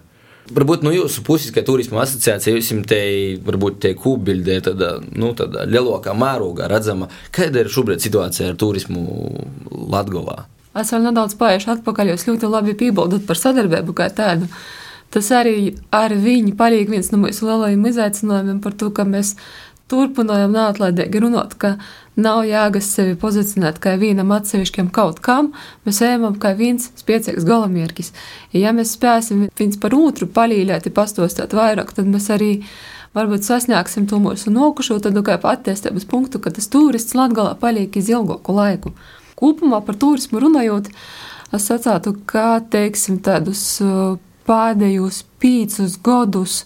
[0.52, 3.00] Varbūt no jūsu puses, kā turisma asociācija, jums te
[3.46, 7.08] varbūt tie kūbildē tāda, nu, tāda lielākā mērogā redzama.
[7.32, 9.06] Kāda ir šobrīd situācija ar turismu
[9.72, 10.44] Latgolā?
[10.76, 14.50] Es vēl nedaudz paiešu atpakaļ, jūs ļoti labi piebildat par sadarbību kā tādu.
[15.14, 19.36] Tas arī ar viņu palīdz viens no mūsu lielajiem izaicinājumiem par to, ka mēs
[19.94, 21.78] turpinājām neatlaidīgi runāt, ka
[22.16, 25.52] nav jēgas sevi pozicionēt kā vienam atsevišķam kaut kam,
[25.88, 28.14] mēs ejam kā viens spēcīgs galamierkis.
[28.54, 32.52] Ja mēs spēsim viens par otru palīdzēt, pastostāt vairāk, tad mēs arī
[33.18, 38.10] varbūt sasniegsim to mūsu nokušo tādu kā attīstības punktu, ka tas turists Latgalā paliek iz
[38.14, 38.94] ilgāku laiku.
[39.40, 40.92] Kopumā par turismu runājot,
[41.54, 43.82] es sacātu, ka, teiksim, tādus
[44.48, 46.62] pēdējos piecus gadus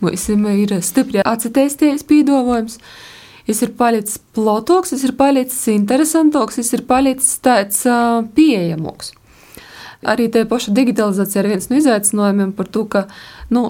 [0.00, 2.78] mums ir stipri atcitēsties pīdolojums,
[3.48, 9.14] Viņš ir palicis plotoks, viņš ir palicis interesantāks, viņš ir palicis tāds uh, pieejamāks.
[10.06, 13.06] Arī tā paša digitalizācija ir viens no izaicinājumiem par to, ka,
[13.50, 13.64] nu,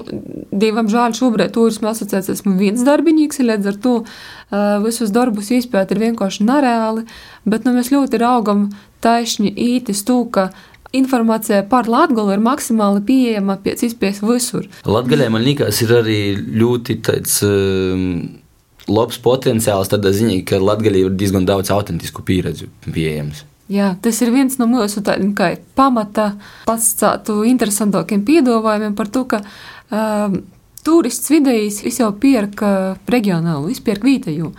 [0.51, 5.95] divam žēl, šobrīd turisma asociācijas esmu viens darbinīgs, līdz ar to uh, visus darbus izpēt
[5.95, 7.07] ir vienkārši nereāli,
[7.49, 8.67] bet nu, mēs ļoti raugam
[9.01, 10.51] taisni ītis to, ka
[10.93, 14.69] informācija par Latviju ir maksimāli pieejama pēc iespējas visur.
[14.89, 17.41] Latvijā man liekas, ir arī ļoti tāds.
[17.47, 18.45] Um
[18.89, 23.45] labs potenciāls tādā ziņā, ka Latvijā ir diezgan daudz autentisku pieredzi pieejams.
[23.69, 26.31] Jā, tas ir viens no mūsu tādiem kā pamata
[26.65, 29.43] pastāstu interesantākiem piedāvājumiem par to, ka
[29.93, 30.39] um,
[30.87, 32.65] turists vidējs jau pērk
[33.13, 34.55] reģionālu, izpērk vietēju.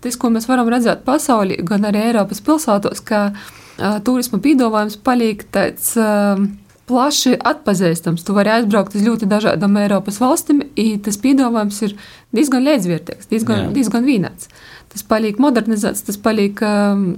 [0.00, 5.44] Tas, ko mēs varam redzēt pasaulī, gan arī Eiropas pilsētos, ka uh, turisma piedāvājums paliek
[5.52, 5.92] tāds.
[6.00, 6.48] Uh,
[6.90, 8.24] plaši atpazīstams.
[8.26, 11.94] Tu vari aizbraukt uz ļoti dažādām Eiropas valstīm, un tas piedāvājums ir
[12.36, 13.70] diezgan līdzvērtīgs, diezgan, Jā.
[13.78, 14.50] diezgan vienāds.
[14.90, 17.12] Tas paliek modernizēts, tas paliek um,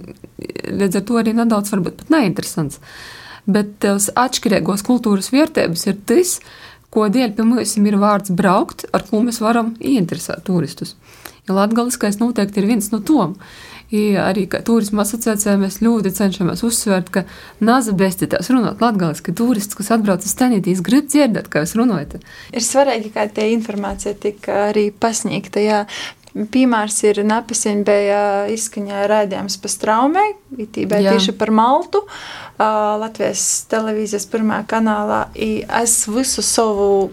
[0.68, 2.82] līdz ar to arī nedaudz varbūt pat neinteresants.
[3.48, 6.36] Bet tās atšķirīgos kultūras vērtības ir tas,
[6.92, 10.94] ko dēļ pie mums ir vārds braukt, ar ko mēs varam ieinteresēt turistus.
[11.48, 13.34] Ja latgaliskais noteikti ir viens no tom.
[13.92, 17.22] Arī turisma asociācijā mēs ļoti cenšamies uzsvērt, ka
[17.60, 22.16] nāza bestitās runāt latgaliski turists, kas atbrauc uz stanītīs, grib dzirdēt, kā jūs runājat.
[22.56, 25.84] Ir svarīgi, kā tie informācija tika arī pasniegta, jā.
[26.32, 30.24] Piemērs ir Napasien bija izskaņā rādījums pa straumē,
[30.64, 32.00] itībā tieši par Maltu,
[32.56, 35.26] Latvijas televīzijas pirmā kanālā.
[35.36, 37.10] Es visu savu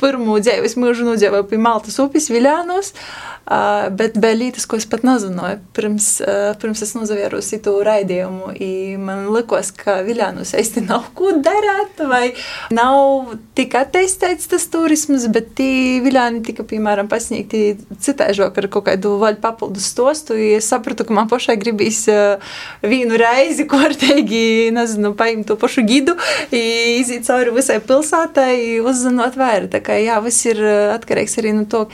[0.00, 2.94] pirmo dzīves mūžu nodzīvoju pie Maltas upes Viļānos.
[2.96, 5.60] Uh, Uh, bet bija lietas, ko es pat nezināju.
[5.76, 8.50] Pirms, uh, pirms es nozavēru citu raidījumu,
[8.98, 12.32] man likās, ka Viljānus īsti nav ko darīt, vai
[12.74, 15.70] nav tik attīstīts tas turisms, bet tī
[16.02, 20.34] Viljāni tika, piemēram, pasniegti citaižok ar kaut kādu vaļu papildus stostu.
[20.58, 22.42] Es sapratu, ka man pašai gribīs uh,
[22.82, 26.18] vienu reizi, kārtīgi, nezinu, paimt to pašu gidu,
[26.50, 29.70] iziet cauri visai pilsētai, uzzinot vairāk.
[29.76, 30.58] Tā kā jā, viss ir
[30.98, 31.86] atkarīgs arī no to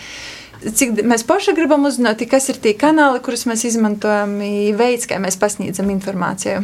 [0.62, 4.38] cik mēs paši gribam uzzināt, kas ir tie kanāli, kurus mēs izmantojam,
[4.79, 6.62] veids, kā mēs pasniedzam informāciju.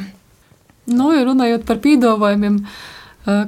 [0.89, 2.63] Nu, runājot par pīdolojumiem,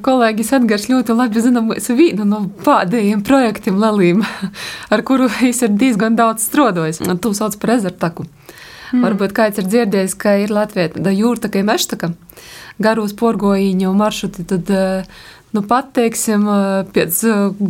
[0.05, 4.25] kolēģis Edgars ļoti labi zina mūsu vienu no pēdējiem projektiem Lelīm,
[4.93, 7.01] ar kuru viņš ir diezgan daudz strādājis.
[7.01, 8.27] Tu sauc par ezertaku.
[8.91, 9.05] Mm.
[9.07, 12.11] Varbūt kāds ir dzirdējis, ka ir Latvija tāda jūrtaka, meštaka,
[12.83, 16.47] garos porgoīņu maršruti, tad uh, Nu, pat, teiksim,
[16.95, 17.25] pēc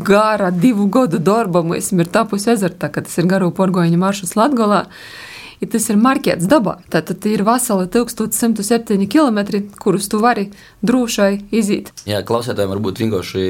[0.04, 4.84] gara divu gadu darba mums ir tapusi ezerta, ka tas ir garo porgoņa maršruts Latgolā.
[5.60, 9.40] Ja tas ir marķēts dabā, tad ir vesela 1107 km,
[9.76, 10.46] kurus tu vari
[10.80, 11.90] drošai iziet.
[12.08, 13.42] Jā, klausētājiem varbūt vienkārši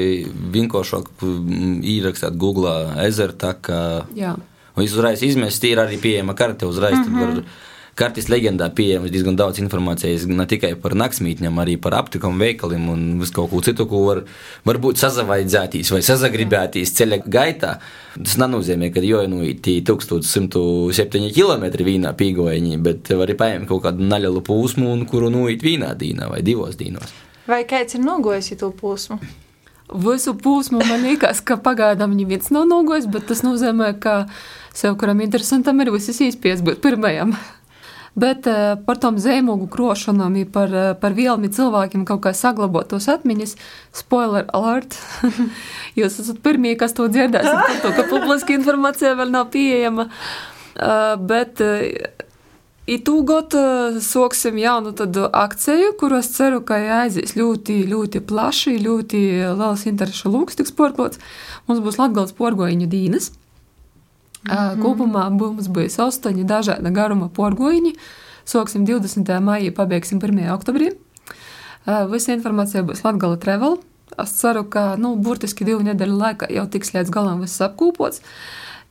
[0.51, 3.79] vienkāršāk ierakstīt Google ezerta, ka
[4.15, 4.35] Jā.
[4.75, 7.43] viņš uzreiz izmest, ir arī pieejama karte, uzreiz mm -hmm.
[7.91, 12.89] Var kartes leģendā pieejams diezgan daudz informācijas ne tikai par naktsmītņiem, arī par aptikumu veikaliem
[12.89, 14.23] un visu kaut ko citu, ko var,
[14.65, 17.79] var būt sazavaidzētīs vai sazagribētīs ceļa gaitā.
[18.15, 23.83] Tas nenozīmē, ka jau nu, ir 1107 km vīnā pīgoņi, bet var arī paņemt kaut
[23.85, 27.13] kādu nelielu pūsmu, kuru nuīt vīnā dīnā vai divos dīnos.
[27.49, 29.19] Vai kāds ir nogojis to pūsmu?
[29.91, 34.29] Visu pūsmu man liekas, ka pagaidām neviens nav nogojis, bet tas nozīmē, ka
[34.73, 37.35] sev kuram interesantam ir visas īspējas būt pirmajam.
[38.15, 43.07] Bet uh, par tom zīmogu krošanām, par, uh, par vielmi cilvēkiem kaut kā saglabāt tos
[43.11, 43.55] atmiņas,
[43.95, 44.97] spoiler alert.
[45.99, 50.09] Jūs esat pirmie, kas to dzirdēsiet, to, ka publiska informācija vēl nav pieejama.
[50.75, 51.63] Uh, bet
[52.91, 53.53] Itūgot
[54.03, 54.91] soksim jaunu
[55.37, 59.21] akciju, kuros ceru, ka aizies ļoti, ļoti plaši, ļoti
[59.55, 61.21] liels interešu lūks tiks porklots.
[61.69, 63.29] Mums būs Latgals porgoiņu dīnas.
[64.43, 64.81] Mm -hmm.
[64.81, 67.95] Kopumā mums būs astoņi dažāda garuma porgoiņi.
[68.45, 69.39] Soksim 20.
[69.39, 70.49] maijā, pabeigsim 1.
[70.57, 70.91] oktobrī.
[72.11, 73.77] Visa informācija būs Latgala Travel.
[74.19, 78.21] Es ceru, ka nu, burtiski divu nedēļu laikā jau tiks līdz galam viss apkūpots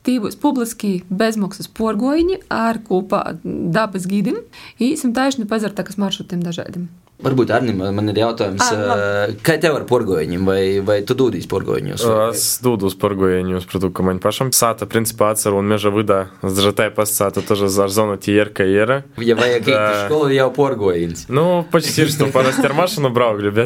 [0.06, 4.38] Tī būs publiski bezmaksas porgoņi ar kopā dabas gidim.
[4.78, 6.86] Īsim taisni pazartakas maršrutiem dažādiem.
[7.26, 8.96] Varbūt Arnim, man ir jautājums, à,
[9.42, 12.04] kā tev ar porgoņiem, vai, vai tu dūdīs porgoņus?
[12.28, 17.40] Es dūdos porgoņus, protams, ka man pašam sāta, principā, atceru un meža vidā, zžatai pasāta,
[17.40, 19.00] тоже ar zonu тierка ера.
[19.16, 21.26] Ja vajag iet uz skolu, jau porgoņus.
[21.32, 23.56] Nu, почти что, parasti ar mašanu braukļu,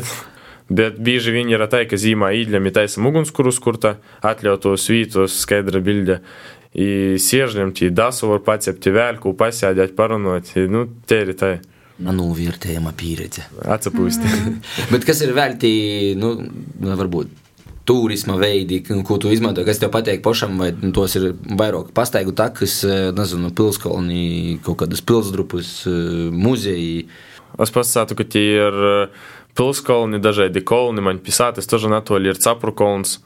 [0.69, 0.95] bet...
[0.95, 5.37] Bet bieži vien ir tā, ka zīmā īļam ir taisam ugunskurus, kur tā atļautos vītos
[5.43, 6.19] skaidra bilde.
[6.75, 10.49] I siežļam tī dasu var pacept vēlku, pasēdēt, parunot.
[10.57, 11.53] I, nu, te ir tā.
[12.03, 13.45] Manuvērtējama pieredze.
[13.61, 14.31] Atsapūsti.
[14.91, 15.75] Bet kas ir vēl tī,
[16.19, 16.33] nu,
[16.83, 17.43] varbūt
[17.85, 22.33] turisma veidi, ko tu izmanto, kas tev patīk pašam, vai nu, tos ir vairāk pastaigu
[22.35, 22.79] takas,
[23.15, 25.71] nezinu, pilskolni, kaut kādas pilsdrupus,
[26.33, 27.05] muzeji.
[27.61, 28.79] Es pasātu, ka tie ir
[29.58, 33.18] pilskalni, dažādi kolni, man pisātas, тоже Anatolija ir Capru kolns,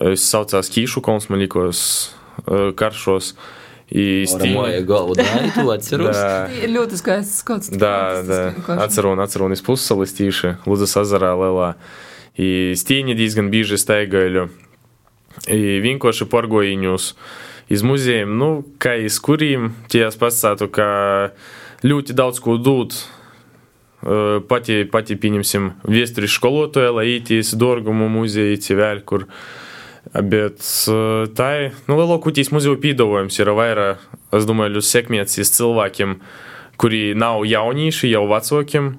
[0.00, 1.80] es saucās Kīšu kolns, man likos
[2.76, 3.34] karšos.
[4.50, 6.18] Moja galva, da, tu atceros.
[6.58, 7.70] Ir ļoti skaists skots.
[7.70, 8.40] Da, da,
[8.82, 11.76] atceru un atceru un es pussalis tīši Lūdzas azarā lielā.
[12.36, 14.48] I stīņi diezgan bieži staigāju.
[15.46, 17.12] I vienkārši porgojiņus
[17.72, 20.88] iz muzejiem, nu, kā iz kuriem tie es pasātu, ka
[21.86, 22.98] ļoti daudz ko dūt
[24.49, 29.27] pati, pati pieņemsim, viestri školotoje laikytis, Dorgumo muziejai įsivel, kur.
[30.11, 30.63] Bet
[31.37, 33.89] tai, nu, Lelokutys muziejų pydavojams yra vaira,
[34.33, 36.15] aš думаю, sėkmės į cilvēkiem,
[36.81, 38.95] kuri nav jaunīši, jau vecākiem,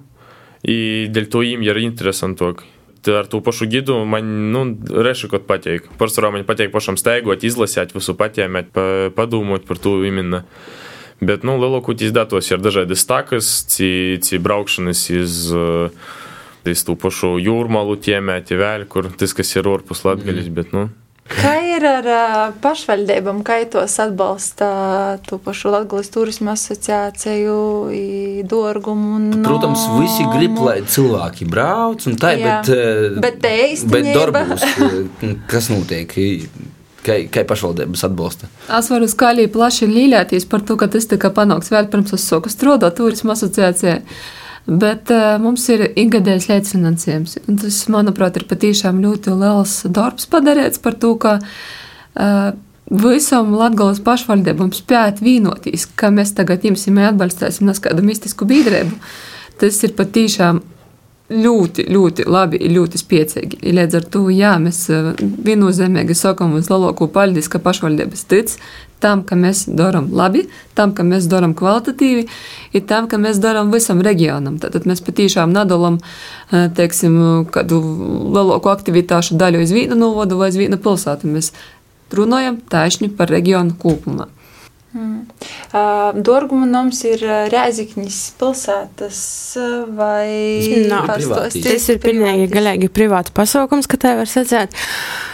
[0.62, 2.62] ir dėl to jiem yra interesantāk.
[3.02, 5.88] Ar tų pašų gydų man, nu, reiškia, kad pateik.
[5.98, 8.70] Parsvarā man pateik pašam steigot, izlasēt, visu patiemet,
[9.16, 10.44] padomot par to imienu.
[11.22, 15.36] Bet, nu, lielākoties datos ir dažādi stakas, ci, ci braukšanas iz,
[16.66, 20.56] iz tų pašu jūrmalu tiemēti vēl, kur tas, kas ir orpus latgaļas, mm.
[20.58, 20.88] bet, nu.
[21.30, 22.06] Kā ir ar
[22.60, 24.66] pašvaldībām, kā tos atbalsta
[25.28, 27.54] to pašu Latvijas turisma asociāciju,
[28.50, 29.20] dārgumu?
[29.30, 32.58] No, Protams, visi grib, lai cilvēki brauc un tā, Jā.
[32.66, 33.54] bet, bet te
[33.94, 34.66] bet darbos,
[35.52, 36.18] kas notiek?
[37.02, 38.48] Kā, kā pašvaldības atbalsta?
[38.78, 42.52] Es varu skaļi plaši līļāties par to, ka tas tika panākts vēl pirms es sāku
[42.52, 43.96] strādāt turisma asociācijā.
[44.66, 47.40] Bet uh, mums ir ikgadējs līdzfinansējums.
[47.64, 52.52] Tas, manuprāt, ir patiešām ļoti liels darbs padarīts par to, ka uh,
[52.92, 58.94] visam Latvijas pašvaldībam spēt vienoties, ka mēs tagad imsim atbalstīsim kādu mistisku biedrību.
[59.58, 60.62] Tas ir patiešām
[61.32, 63.60] ļoti, ļoti labi, ļoti spēcīgi.
[63.74, 68.56] Līdz ar to, jā, mēs eh, viennozīmīgi sakām uz lielāko paldies, ka pašvaldības tic
[69.02, 70.44] tam, ka mēs darām labi,
[70.78, 72.26] tam, ka mēs darām kvalitatīvi,
[72.76, 74.60] ir tam, ka mēs darām visam reģionam.
[74.62, 77.18] Tad mēs patiešām eh, teiksim,
[77.50, 77.80] kādu
[78.36, 81.26] lielāku aktivitāšu daļu uz vienu novadu vai uz vienu pilsētu.
[81.26, 81.52] Mēs
[82.12, 84.28] runājam taisni par reģionu kopumā.
[84.92, 89.20] Dorguma noms ir Rēzikņas pilsētas
[89.96, 90.28] vai
[90.90, 91.56] Nā, pastos?
[91.64, 94.76] Tas ir pilnīgi galīgi privāta pasaukums, ka tā var sacēt.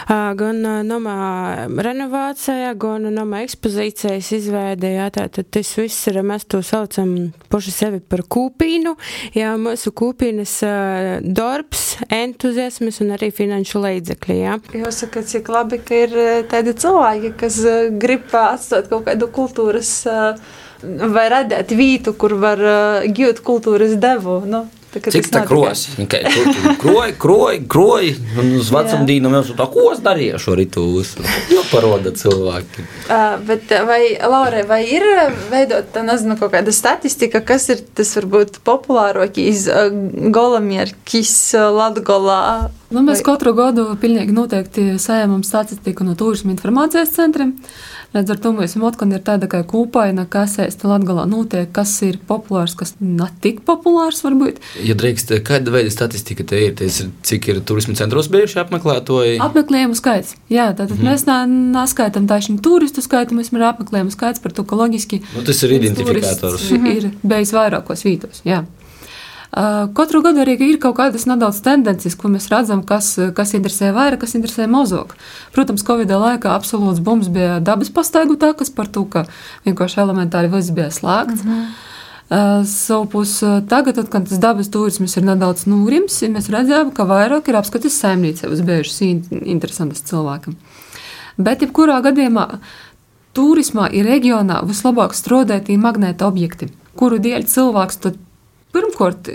[0.09, 1.15] Gan nomā
[1.69, 7.11] renovācijā, gan nomā ekspozīcijas izveidē, jā, tātad tas viss ir, mēs to saucam
[7.51, 8.95] poši sevi par kūpīnu,
[9.37, 10.55] jā, mūsu kūpīnas
[11.21, 14.55] darbs, entuziasmas un arī finanšu līdzekļi, jā.
[14.81, 16.17] Jāsaka, cik labi, ka ir
[16.49, 17.61] tādi cilvēki, kas
[18.01, 19.93] grib atstāt kaut kādu kultūru kultūras
[20.79, 22.61] vai radīt vietu, kur var
[23.15, 24.43] gūt kultūras devu.
[24.47, 24.67] Nu.
[24.89, 25.91] Cik tā krosi?
[26.81, 28.13] Kroji, kroji, kroji.
[28.41, 30.17] Un uz vecumdīnu mēs tā ko es ar
[30.73, 31.25] to visu.
[31.53, 32.85] Jo paroda cilvēki.
[33.05, 35.05] Uh, bet vai, Laura, vai ir
[35.51, 39.93] veidot, nezinu, kaut kāda statistika, kas ir tas varbūt populārākais uh,
[40.33, 42.41] golamierkis Latgolā?
[42.89, 43.27] Nu, mēs vai...
[43.31, 47.53] katru gadu pilnīgi noteikti saņemam statistiku no Turisma informācijas centriem.
[48.09, 52.17] Līdz ar to mums Motkana ir tāda kā kūpaina, kas ēsta Latgalā notiek, kas ir
[52.25, 54.57] populārs, kas nav tik populārs varbūt.
[54.81, 56.73] Ja drīkst, kāda veida statistika te ir?
[56.79, 59.37] Ties, cik ir turismu centros bijuši apmeklētoji?
[59.45, 60.33] Apmeklējumu skaits.
[60.49, 61.05] Jā, tātad mm.
[61.05, 65.21] mēs neskaitām taisni turistu skaitu, mēs esam apmeklējumu skaits par to, ka loģiski.
[65.35, 66.65] Nu, tas ir identifikators.
[66.73, 68.63] Ir bijis vairākos vītos, jā.
[69.49, 74.21] Katru gadu arī ir kaut kādas nedaudz tendences, ko mēs redzam, kas, kas interesē vairāk,
[74.21, 75.15] kas interesē mazāk.
[75.55, 79.25] Protams, Covid laikā absolūts bums bija dabas pastaigu takas par to, ka
[79.65, 81.45] vienkārši elementāri viss bija slēgts.
[81.45, 81.87] Mm -hmm.
[82.29, 83.39] Uh, Savpus
[83.69, 87.95] tagad, tad, kad tas dabas turisms ir nedaudz nūrims, mēs redzējām, ka vairāk ir apskatis
[87.97, 89.01] saimniecības bijušas
[89.41, 90.53] interesantas cilvēkam.
[91.37, 92.59] Bet, jebkurā gadījumā,
[93.33, 97.97] turismā ir reģionā vislabāk strādātie magnēta objekti, kuru dēļ cilvēks
[98.75, 99.31] pirmkārt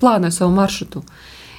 [0.00, 1.02] plānoja savu maršrutu.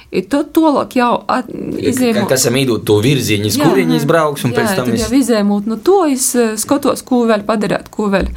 [0.08, 2.22] I to tālāk jau izņēma.
[2.30, 5.02] Kas ir mīdot to virzienu, kur viņi izbrauks, un jā, pēc tam es...
[5.02, 8.30] jau izņēmot no to, es eh, skatos, ko vēl padarīt, ko vēl,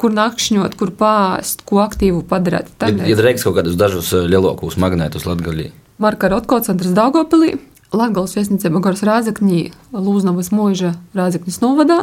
[0.00, 2.72] kur nakšņot, kur pāst, ko aktīvu padarīt.
[2.74, 5.70] Tad, ja, ja reiks kaut kādus dažus eh, lielākus magnētus Latgalī.
[6.02, 7.54] Marka Rotko centrs Daugopilī,
[7.94, 9.62] Latgals viesnīcība Gors Rāzakņī,
[9.94, 12.00] Lūznavas mūža Rāzakņas novadā.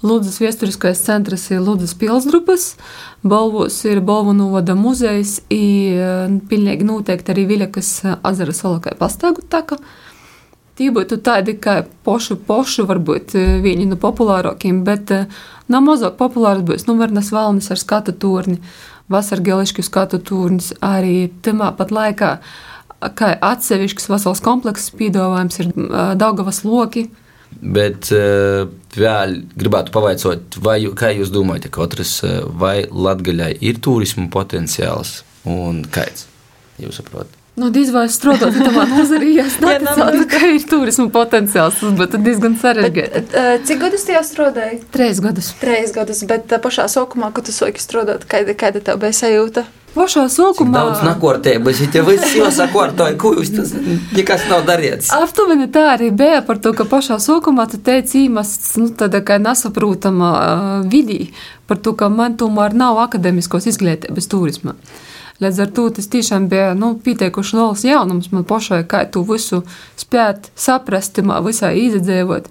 [0.00, 2.70] Lūdzas viesturiskais centrs ir Lūdzas pilsdrupas,
[3.20, 5.92] Balvos ir Balvu novada muzejs, i
[6.48, 7.90] pilnīgi noteikti arī Viļakas
[8.24, 9.76] azara salakai pastaigu taka.
[10.80, 15.12] Tī būtu tādi, kā pošu, pošu, varbūt viņi no populārākiem, bet
[15.68, 18.56] nav mazāk populārs būs, nu, Varnas Valnis ar skatu turni,
[19.12, 22.36] Vasargelišķu skatu turnis, arī tamā pat laikā,
[23.20, 25.74] kā atsevišķs vesels komplekss pīdovājums ir
[26.16, 27.10] Daugavas loki,
[27.60, 34.30] Bet uh, vēl gribētu pavaicot, vai, kā jūs domājat, katrs, uh, vai Latvijai ir turismu
[34.32, 36.28] potenciāls un kāds?
[36.80, 37.36] Jūs saprotat?
[37.60, 42.54] Nu, vai strādāt tādā nozarī, ja es neticētu, ka ir turismu potenciāls, tas būtu diezgan
[42.60, 43.24] sarežģīti.
[43.34, 44.80] Uh, cik gadus tajā strādāji?
[44.94, 45.50] Trīs gadus.
[45.60, 49.66] Trīs gadus, bet pašā sākumā, kad tu sāki strādāt, kāda, kāda tev bija sajūta?
[49.90, 53.72] Pašā sākumā daudz nakortējas, ja viss jau sakārtoja, jūs tas
[54.14, 55.10] nekas nav darīts.
[55.16, 59.40] Aptuveni tā arī bija par to, ka pašā sākumā tu teici īmasts, nu, tāda kā
[59.42, 61.32] nesaprotama uh, vidī,
[61.66, 64.76] par to, ka man tomēr nav akademiskos izglītības turisma.
[65.40, 69.62] Līdz ar to tas tiešām bija nu, pietiekuši liels jaunums man pašai, kā to visu
[69.98, 72.46] spēt saprast, visai izdzēvot.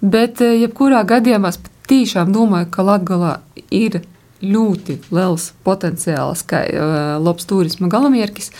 [0.00, 1.60] Bet, jebkurā gadījumā es
[1.90, 3.34] tiešām domāju, ka Latgalā
[3.68, 4.00] ir
[4.42, 8.50] ļoti liels potenciāls, kā uh, labs turisma galamērķis.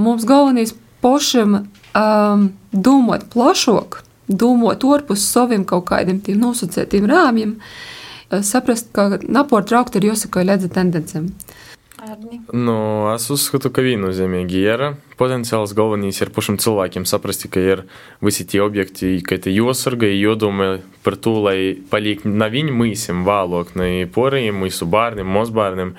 [0.00, 0.74] Mums galvenais
[1.04, 7.58] pašam um, domāt plašāk, domāt ārpus saviem kaut kādiem tiem nosacītiem rāmjiem,
[8.42, 11.28] saprast, ka naport traukt ir jāsako līdzi tendencēm.
[12.04, 12.40] Arni?
[12.52, 12.76] Nu,
[13.14, 14.84] es uzskatu, ka viennozīmīgi ir
[15.20, 17.84] potenciāls galvenais ir pašam cilvēkiem saprast, ka ir
[18.24, 21.58] visi tie objekti, ka te jāsarga, jādomā par to, lai
[21.90, 25.94] paliek na viņu mīsim vēlāk, ne poriem, mūsu bērniem, mazbērniem,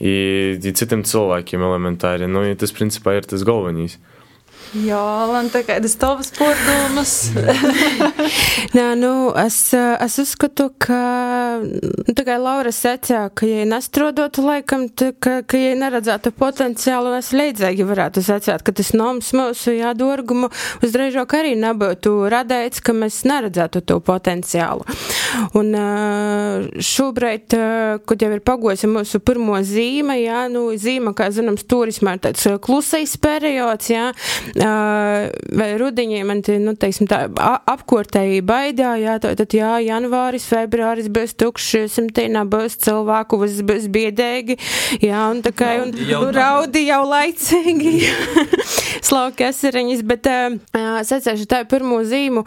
[0.00, 2.28] un citiem cilvēkiem elementāri.
[2.30, 3.98] Nu, tas principā ir tas galvenais.
[4.70, 7.12] Jā, Lanta, kādas tavas pārdomas?
[8.76, 10.98] Nē, nu, es, es uzskatu, ka,
[11.58, 17.16] nu, tā kā Laura secā, ka, ja nestrādātu laikam, tā, ka, ka, ja neredzētu potenciālu,
[17.18, 20.52] es leidzēgi varētu secēt, ka tas noms mūsu jādorgumu
[20.86, 24.86] uzreižāk arī nebūtu radēts, ka mēs neredzētu to potenciālu.
[25.58, 25.74] Un
[26.78, 27.58] šobrīd,
[28.06, 32.46] kad jau ir pagosi mūsu pirmo zīme, jā, nu, zīme, kā zināms, turismā ir tāds
[32.62, 34.06] klusais periods, jā,
[34.60, 37.22] vai rudiņī man tie, nu, teiksim, tā
[37.70, 44.58] apkortēji baidā, jā, tad, jā, janvāris, februāris būs tukšs, simtīnā būs cilvēku, būs, būs biedēgi,
[45.04, 47.94] jā, un tā kā, un jau, raudi jau laicīgi,
[49.08, 52.44] slauki eseriņas, bet es atcešu tā pirmo zīmu.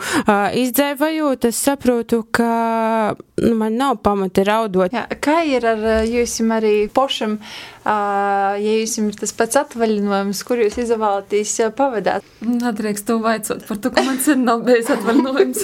[0.64, 4.94] Izdzēvajot, es saprotu, ka nu, man nav pamata raudot.
[4.94, 7.40] Jā, kā ir ar jums arī pošam,
[7.86, 11.58] ja jums ir tas pats atvaļinājums, kur jūs izvēlaties
[12.04, 12.24] pavadāt?
[12.44, 15.64] Nedrīkst to vaicot par to, ka man sen nav bijis atvaļinājums.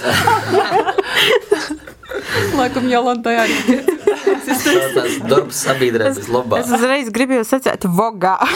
[2.59, 3.79] Laikam Jolantai arī.
[4.45, 6.63] Tas darbs sabiedrības labā.
[6.63, 8.37] Es uzreiz gribēju sacīt, vogā.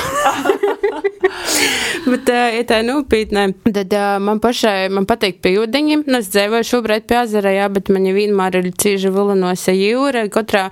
[2.03, 3.93] Bet, ja tā ir nopietnē, tad
[4.23, 6.03] man pašai man patīk pie ūdeņiem.
[6.09, 10.25] Nu, es dzīvoju šobrīd pie ezera, jā, bet man jau vienmēr ir cīži vilinosa jūra.
[10.33, 10.65] Katrā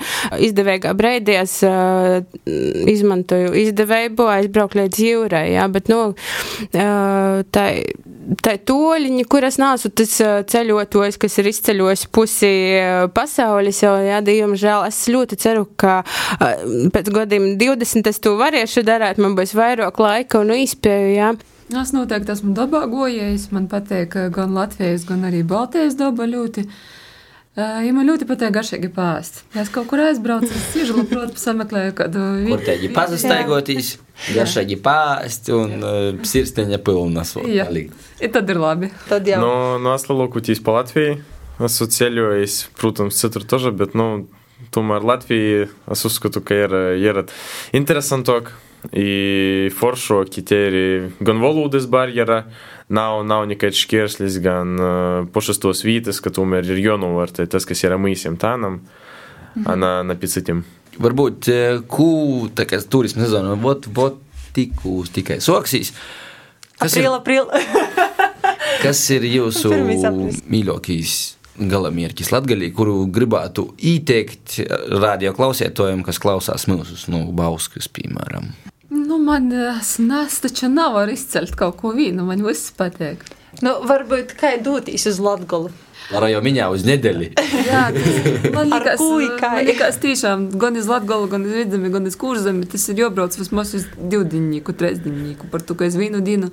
[0.43, 1.58] izdevīgā brīdī es
[2.93, 6.02] izmantoju izdevību aizbraukt līdz jūrai, jā, bet, nu,
[6.72, 7.66] tā,
[8.43, 10.18] tā toļiņa, kuras nāsu tas
[10.52, 12.54] ceļotājs, kas ir izceļojis pusi
[13.16, 16.01] pasaules, jau, jā, diemžēl, Es ļoti ceru, ka
[16.93, 21.15] pēc gadiem 20 es to varēšu darīt, man būs vairāk laika un izpēju.
[21.15, 21.33] Jā.
[21.71, 23.47] Nu, es noteikti esmu dabāgojies.
[23.55, 26.65] Man patīk gan Latvijas, gan arī Baltijas daba ļoti.
[27.51, 29.41] Uh, ja man ļoti patīk garšīgi pāriest.
[29.55, 32.51] Ja es kaut kur aizbraucu, es cieši labprāt sameklēju kādu vietu.
[32.53, 33.89] Kur teģi pazastaigoties,
[34.35, 37.35] garšīgi pāriest un uh, sirsteņa pilnas.
[37.47, 38.91] Jā, I tad ir labi.
[39.07, 39.39] Tad jau.
[39.43, 41.19] No, no Aslaloku tīs pa Latviju.
[41.61, 44.40] Esmu ceļojis, protams, citur toža, bet, nu, no,
[44.74, 47.24] tomēr Latvija, es uzskatu, ka ir, ir
[47.78, 48.53] interesantāk.
[50.41, 50.76] Tie ir
[51.22, 52.47] gan valodas barjera,
[52.89, 57.84] nav, nav nekāds šķērslis, gan uh, pašas tos vietas, ka tomēr ir jānovērtē tas, kas
[57.86, 58.80] ir mūsiem tānam,
[59.53, 59.78] mhm.
[59.84, 60.63] na, na picitiem.
[61.01, 61.47] Varbūt,
[61.88, 62.09] kū,
[62.57, 64.17] tā kā turismu sezona, vot, vot
[64.55, 65.93] tikūs tikai soksīs.
[66.82, 67.45] Kas april, ir, april.
[68.84, 69.72] kas ir jūsu
[70.49, 71.15] mīļākais?
[71.60, 74.60] Galamērķis Latvijā, kuru gribētu ieteikt
[75.02, 78.52] radio klausītājiem, kas klausās mūsu no Bauskas, piemēram.
[78.91, 83.24] Nu, man nes taču nav var izcelt kaut ko vīnu, man viss patīk.
[83.64, 85.72] Nu, varbūt kā dūtīs uz Latgolu.
[86.12, 87.28] Lara jau minēja uz nedēļu.
[87.70, 89.04] Jā, tas man liekas,
[89.43, 93.36] man liekas tiešām gan uz Latgolu, gan uz Vidzemi, gan uz Kurzemi, tas ir jābrauc
[93.39, 96.52] vismaz uz divdiņnieku, trešdiņnieku, par to, ka es vienu dienu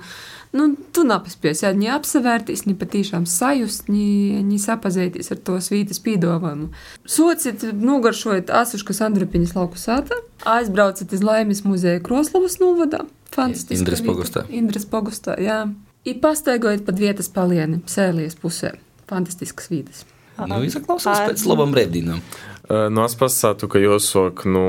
[0.55, 6.01] nu, tu nepaspēsi ja, ni apsevērties, ni patiešām sajust, ni, ni sapazēties ar to svītas
[6.05, 6.69] pīdāvājumu.
[7.09, 10.17] Societ, nogaršojot asuškas Andrupiņas lauku sātā,
[10.49, 13.05] aizbraucat uz Laimes muzeja Kroslavas novadā.
[13.29, 13.77] Fantastiski.
[13.77, 14.45] Indras pogustā.
[14.49, 15.63] Indras pogustā, jā.
[16.07, 18.73] I pastaigojot pat vietas palieni, sēlies pusē.
[19.09, 20.05] Fantastiskas vītas.
[20.47, 22.21] Nu, izklausās pēc labam rēdinam.
[22.69, 24.65] Nu, es pasātu, ka jāsok no,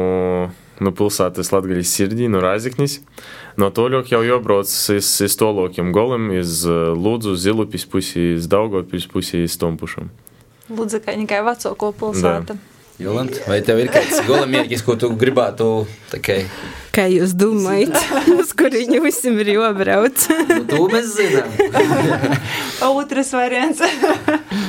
[0.81, 2.99] no pilsētas Latgaļas sirdī, no Raizeknis.
[3.61, 9.45] No toļok jau jābrauc iz, iz tolokiem golim, iz Lūdzu, Zilupis pusi, iz Daugopis pusi,
[9.47, 10.11] iz Tompušam.
[10.70, 12.55] Lūdzu, kā tikai vecāko pilsētu.
[12.55, 12.70] Da.
[13.01, 15.66] Jolant, vai tev ir kāds golamērķis, ko tu gribētu?
[16.20, 16.35] Kā...
[16.93, 17.97] kā jūs domājat,
[18.35, 20.26] uz kurienu visam ir jābrauc?
[20.51, 21.49] nu, to mēs zinām.
[22.91, 23.81] Otrs variants.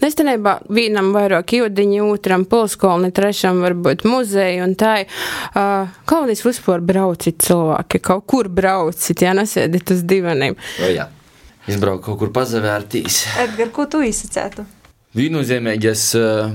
[0.00, 4.94] Nestenībā vienam vairāk jūdiņu, otram pilskolni, trešam varbūt muzeju un tā.
[5.52, 10.56] Uh, Kaunis vispār braucit cilvēki, kaut kur braucit, ja nesēdit uz divaniem.
[10.80, 11.10] O, jā.
[11.68, 13.22] Izbraukt kaut kur pazavērtīs.
[13.44, 14.64] Edgar, ko tu izsacētu?
[15.18, 16.54] Viennozīmīgi es, eh,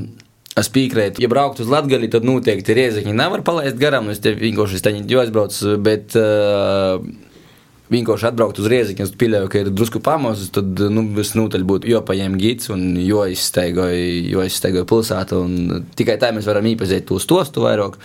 [0.58, 4.10] es piekrītu, ja brauktu uz Latviju, tad noteikti rieziņi nevar palaist garām.
[4.10, 6.98] Es te vienkārši tādu aizbraucu, bet uh,
[7.94, 12.38] vienkārši atbraukt uz rieziņu, es pieļauju, ka ir drusku pamazs, tad nu, visnotaļ būtu jāpaņem
[12.42, 15.44] gids un jāizsteigoja pilsētu.
[15.98, 18.00] Tikai tā mēs varam iepazīt to stostu vairāk.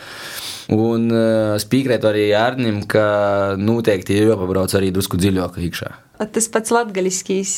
[0.71, 5.91] Un uh, es piekrītu arī Arnim, ka noteikti ir jāpabrauc arī drusku dziļāk iekšā.
[6.21, 7.57] Tas pats latgaļiskīs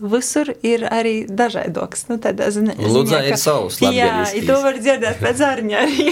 [0.00, 2.06] visur ir arī dažādoks.
[2.08, 3.80] Nu, tādā ziņā, Lūdzā ir savs.
[3.82, 6.06] Jā, i to var dzirdēt pēc ārņa arī.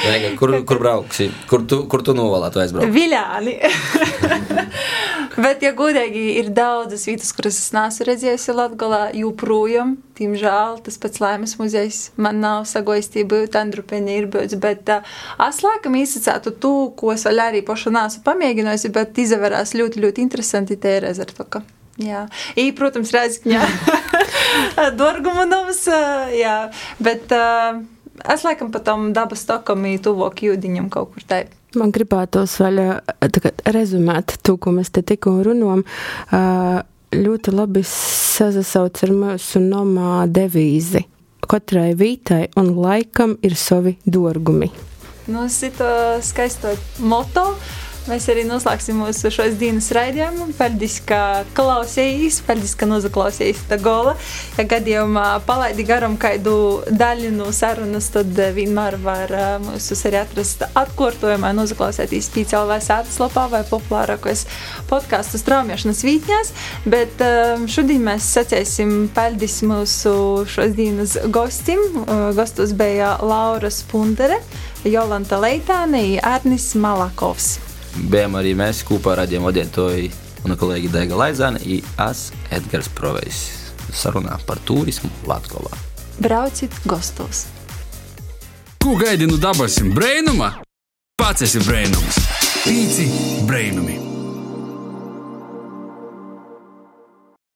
[0.00, 1.30] Vega, kur, kur brauksi?
[1.50, 2.94] Kur tu, kur tu novalētu aizbraukt?
[2.94, 3.56] Viļāni.
[5.40, 11.22] Bet, ja godīgi, ir daudzas vietas, kuras es neesmu redzējusi Latgalā, joprojām, diemžēl, tas pats
[11.22, 15.06] Laimas muzejs man nav sagoistība, Andrupeņa ir bijis, bet uh,
[15.46, 20.26] es laikam izsacētu to, ko es vēl arī pašu neesmu pamēģinājusi, bet izaverās ļoti, ļoti
[20.26, 21.62] interesanti te ir ezertoka.
[22.00, 22.26] Jā,
[22.56, 23.62] I, protams, Rēzakņā
[24.98, 25.82] Dorgumu novas,
[26.32, 26.56] jā,
[27.02, 27.80] bet uh,
[28.32, 31.42] es laikam pa tam dabas tokam tuvāk jūdiņam kaut kur tā.
[31.78, 32.80] Man gribētos vēl
[33.70, 35.84] rezumēt to, ko mēs te tikko runājam.
[36.32, 36.80] Uh,
[37.14, 41.04] ļoti labi sasauc ar mūsu nomā devīzi.
[41.50, 44.70] Katrai vītai un laikam ir savi dorgumi.
[45.30, 45.80] Nu, tas ir
[46.26, 47.54] skaisto moto.
[48.08, 50.46] Mēs arī noslēgsim mūsu šos dienas raidījumu.
[50.56, 54.14] Paldies, ka klausījāties, paldies, ka nozaklausījāties tā gola.
[54.56, 59.34] Ja gadījumā palaidi garam kādu daļu no sarunas, tad vienmēr var
[59.66, 64.46] mūsu arī atrast atkārtojumā, nozaklausīties PCLV sētas lapā vai populārākos
[64.88, 66.56] podkāstu straumēšanas vītņās.
[66.88, 67.20] Bet
[67.68, 71.84] šodien mēs sacēsim paldies mūsu šos dienas gostim.
[72.32, 74.40] Gostos bija Laura Spundere,
[74.88, 77.58] Jolanta Leitāne, Arnis Malakovs
[77.96, 80.10] bijām arī mēs kopā ar radiomu vadītāju
[80.46, 83.40] un kolēģi Daiga Laizāne un es Edgars Provejs
[83.92, 85.76] sarunā par turismu Latvijā.
[86.20, 87.46] brauciet gastos.
[88.80, 90.54] Ko gaidi no dabasim brainuma?
[91.16, 92.16] Pats esi brainums.
[92.64, 93.08] Pīci
[93.48, 94.09] brainumi!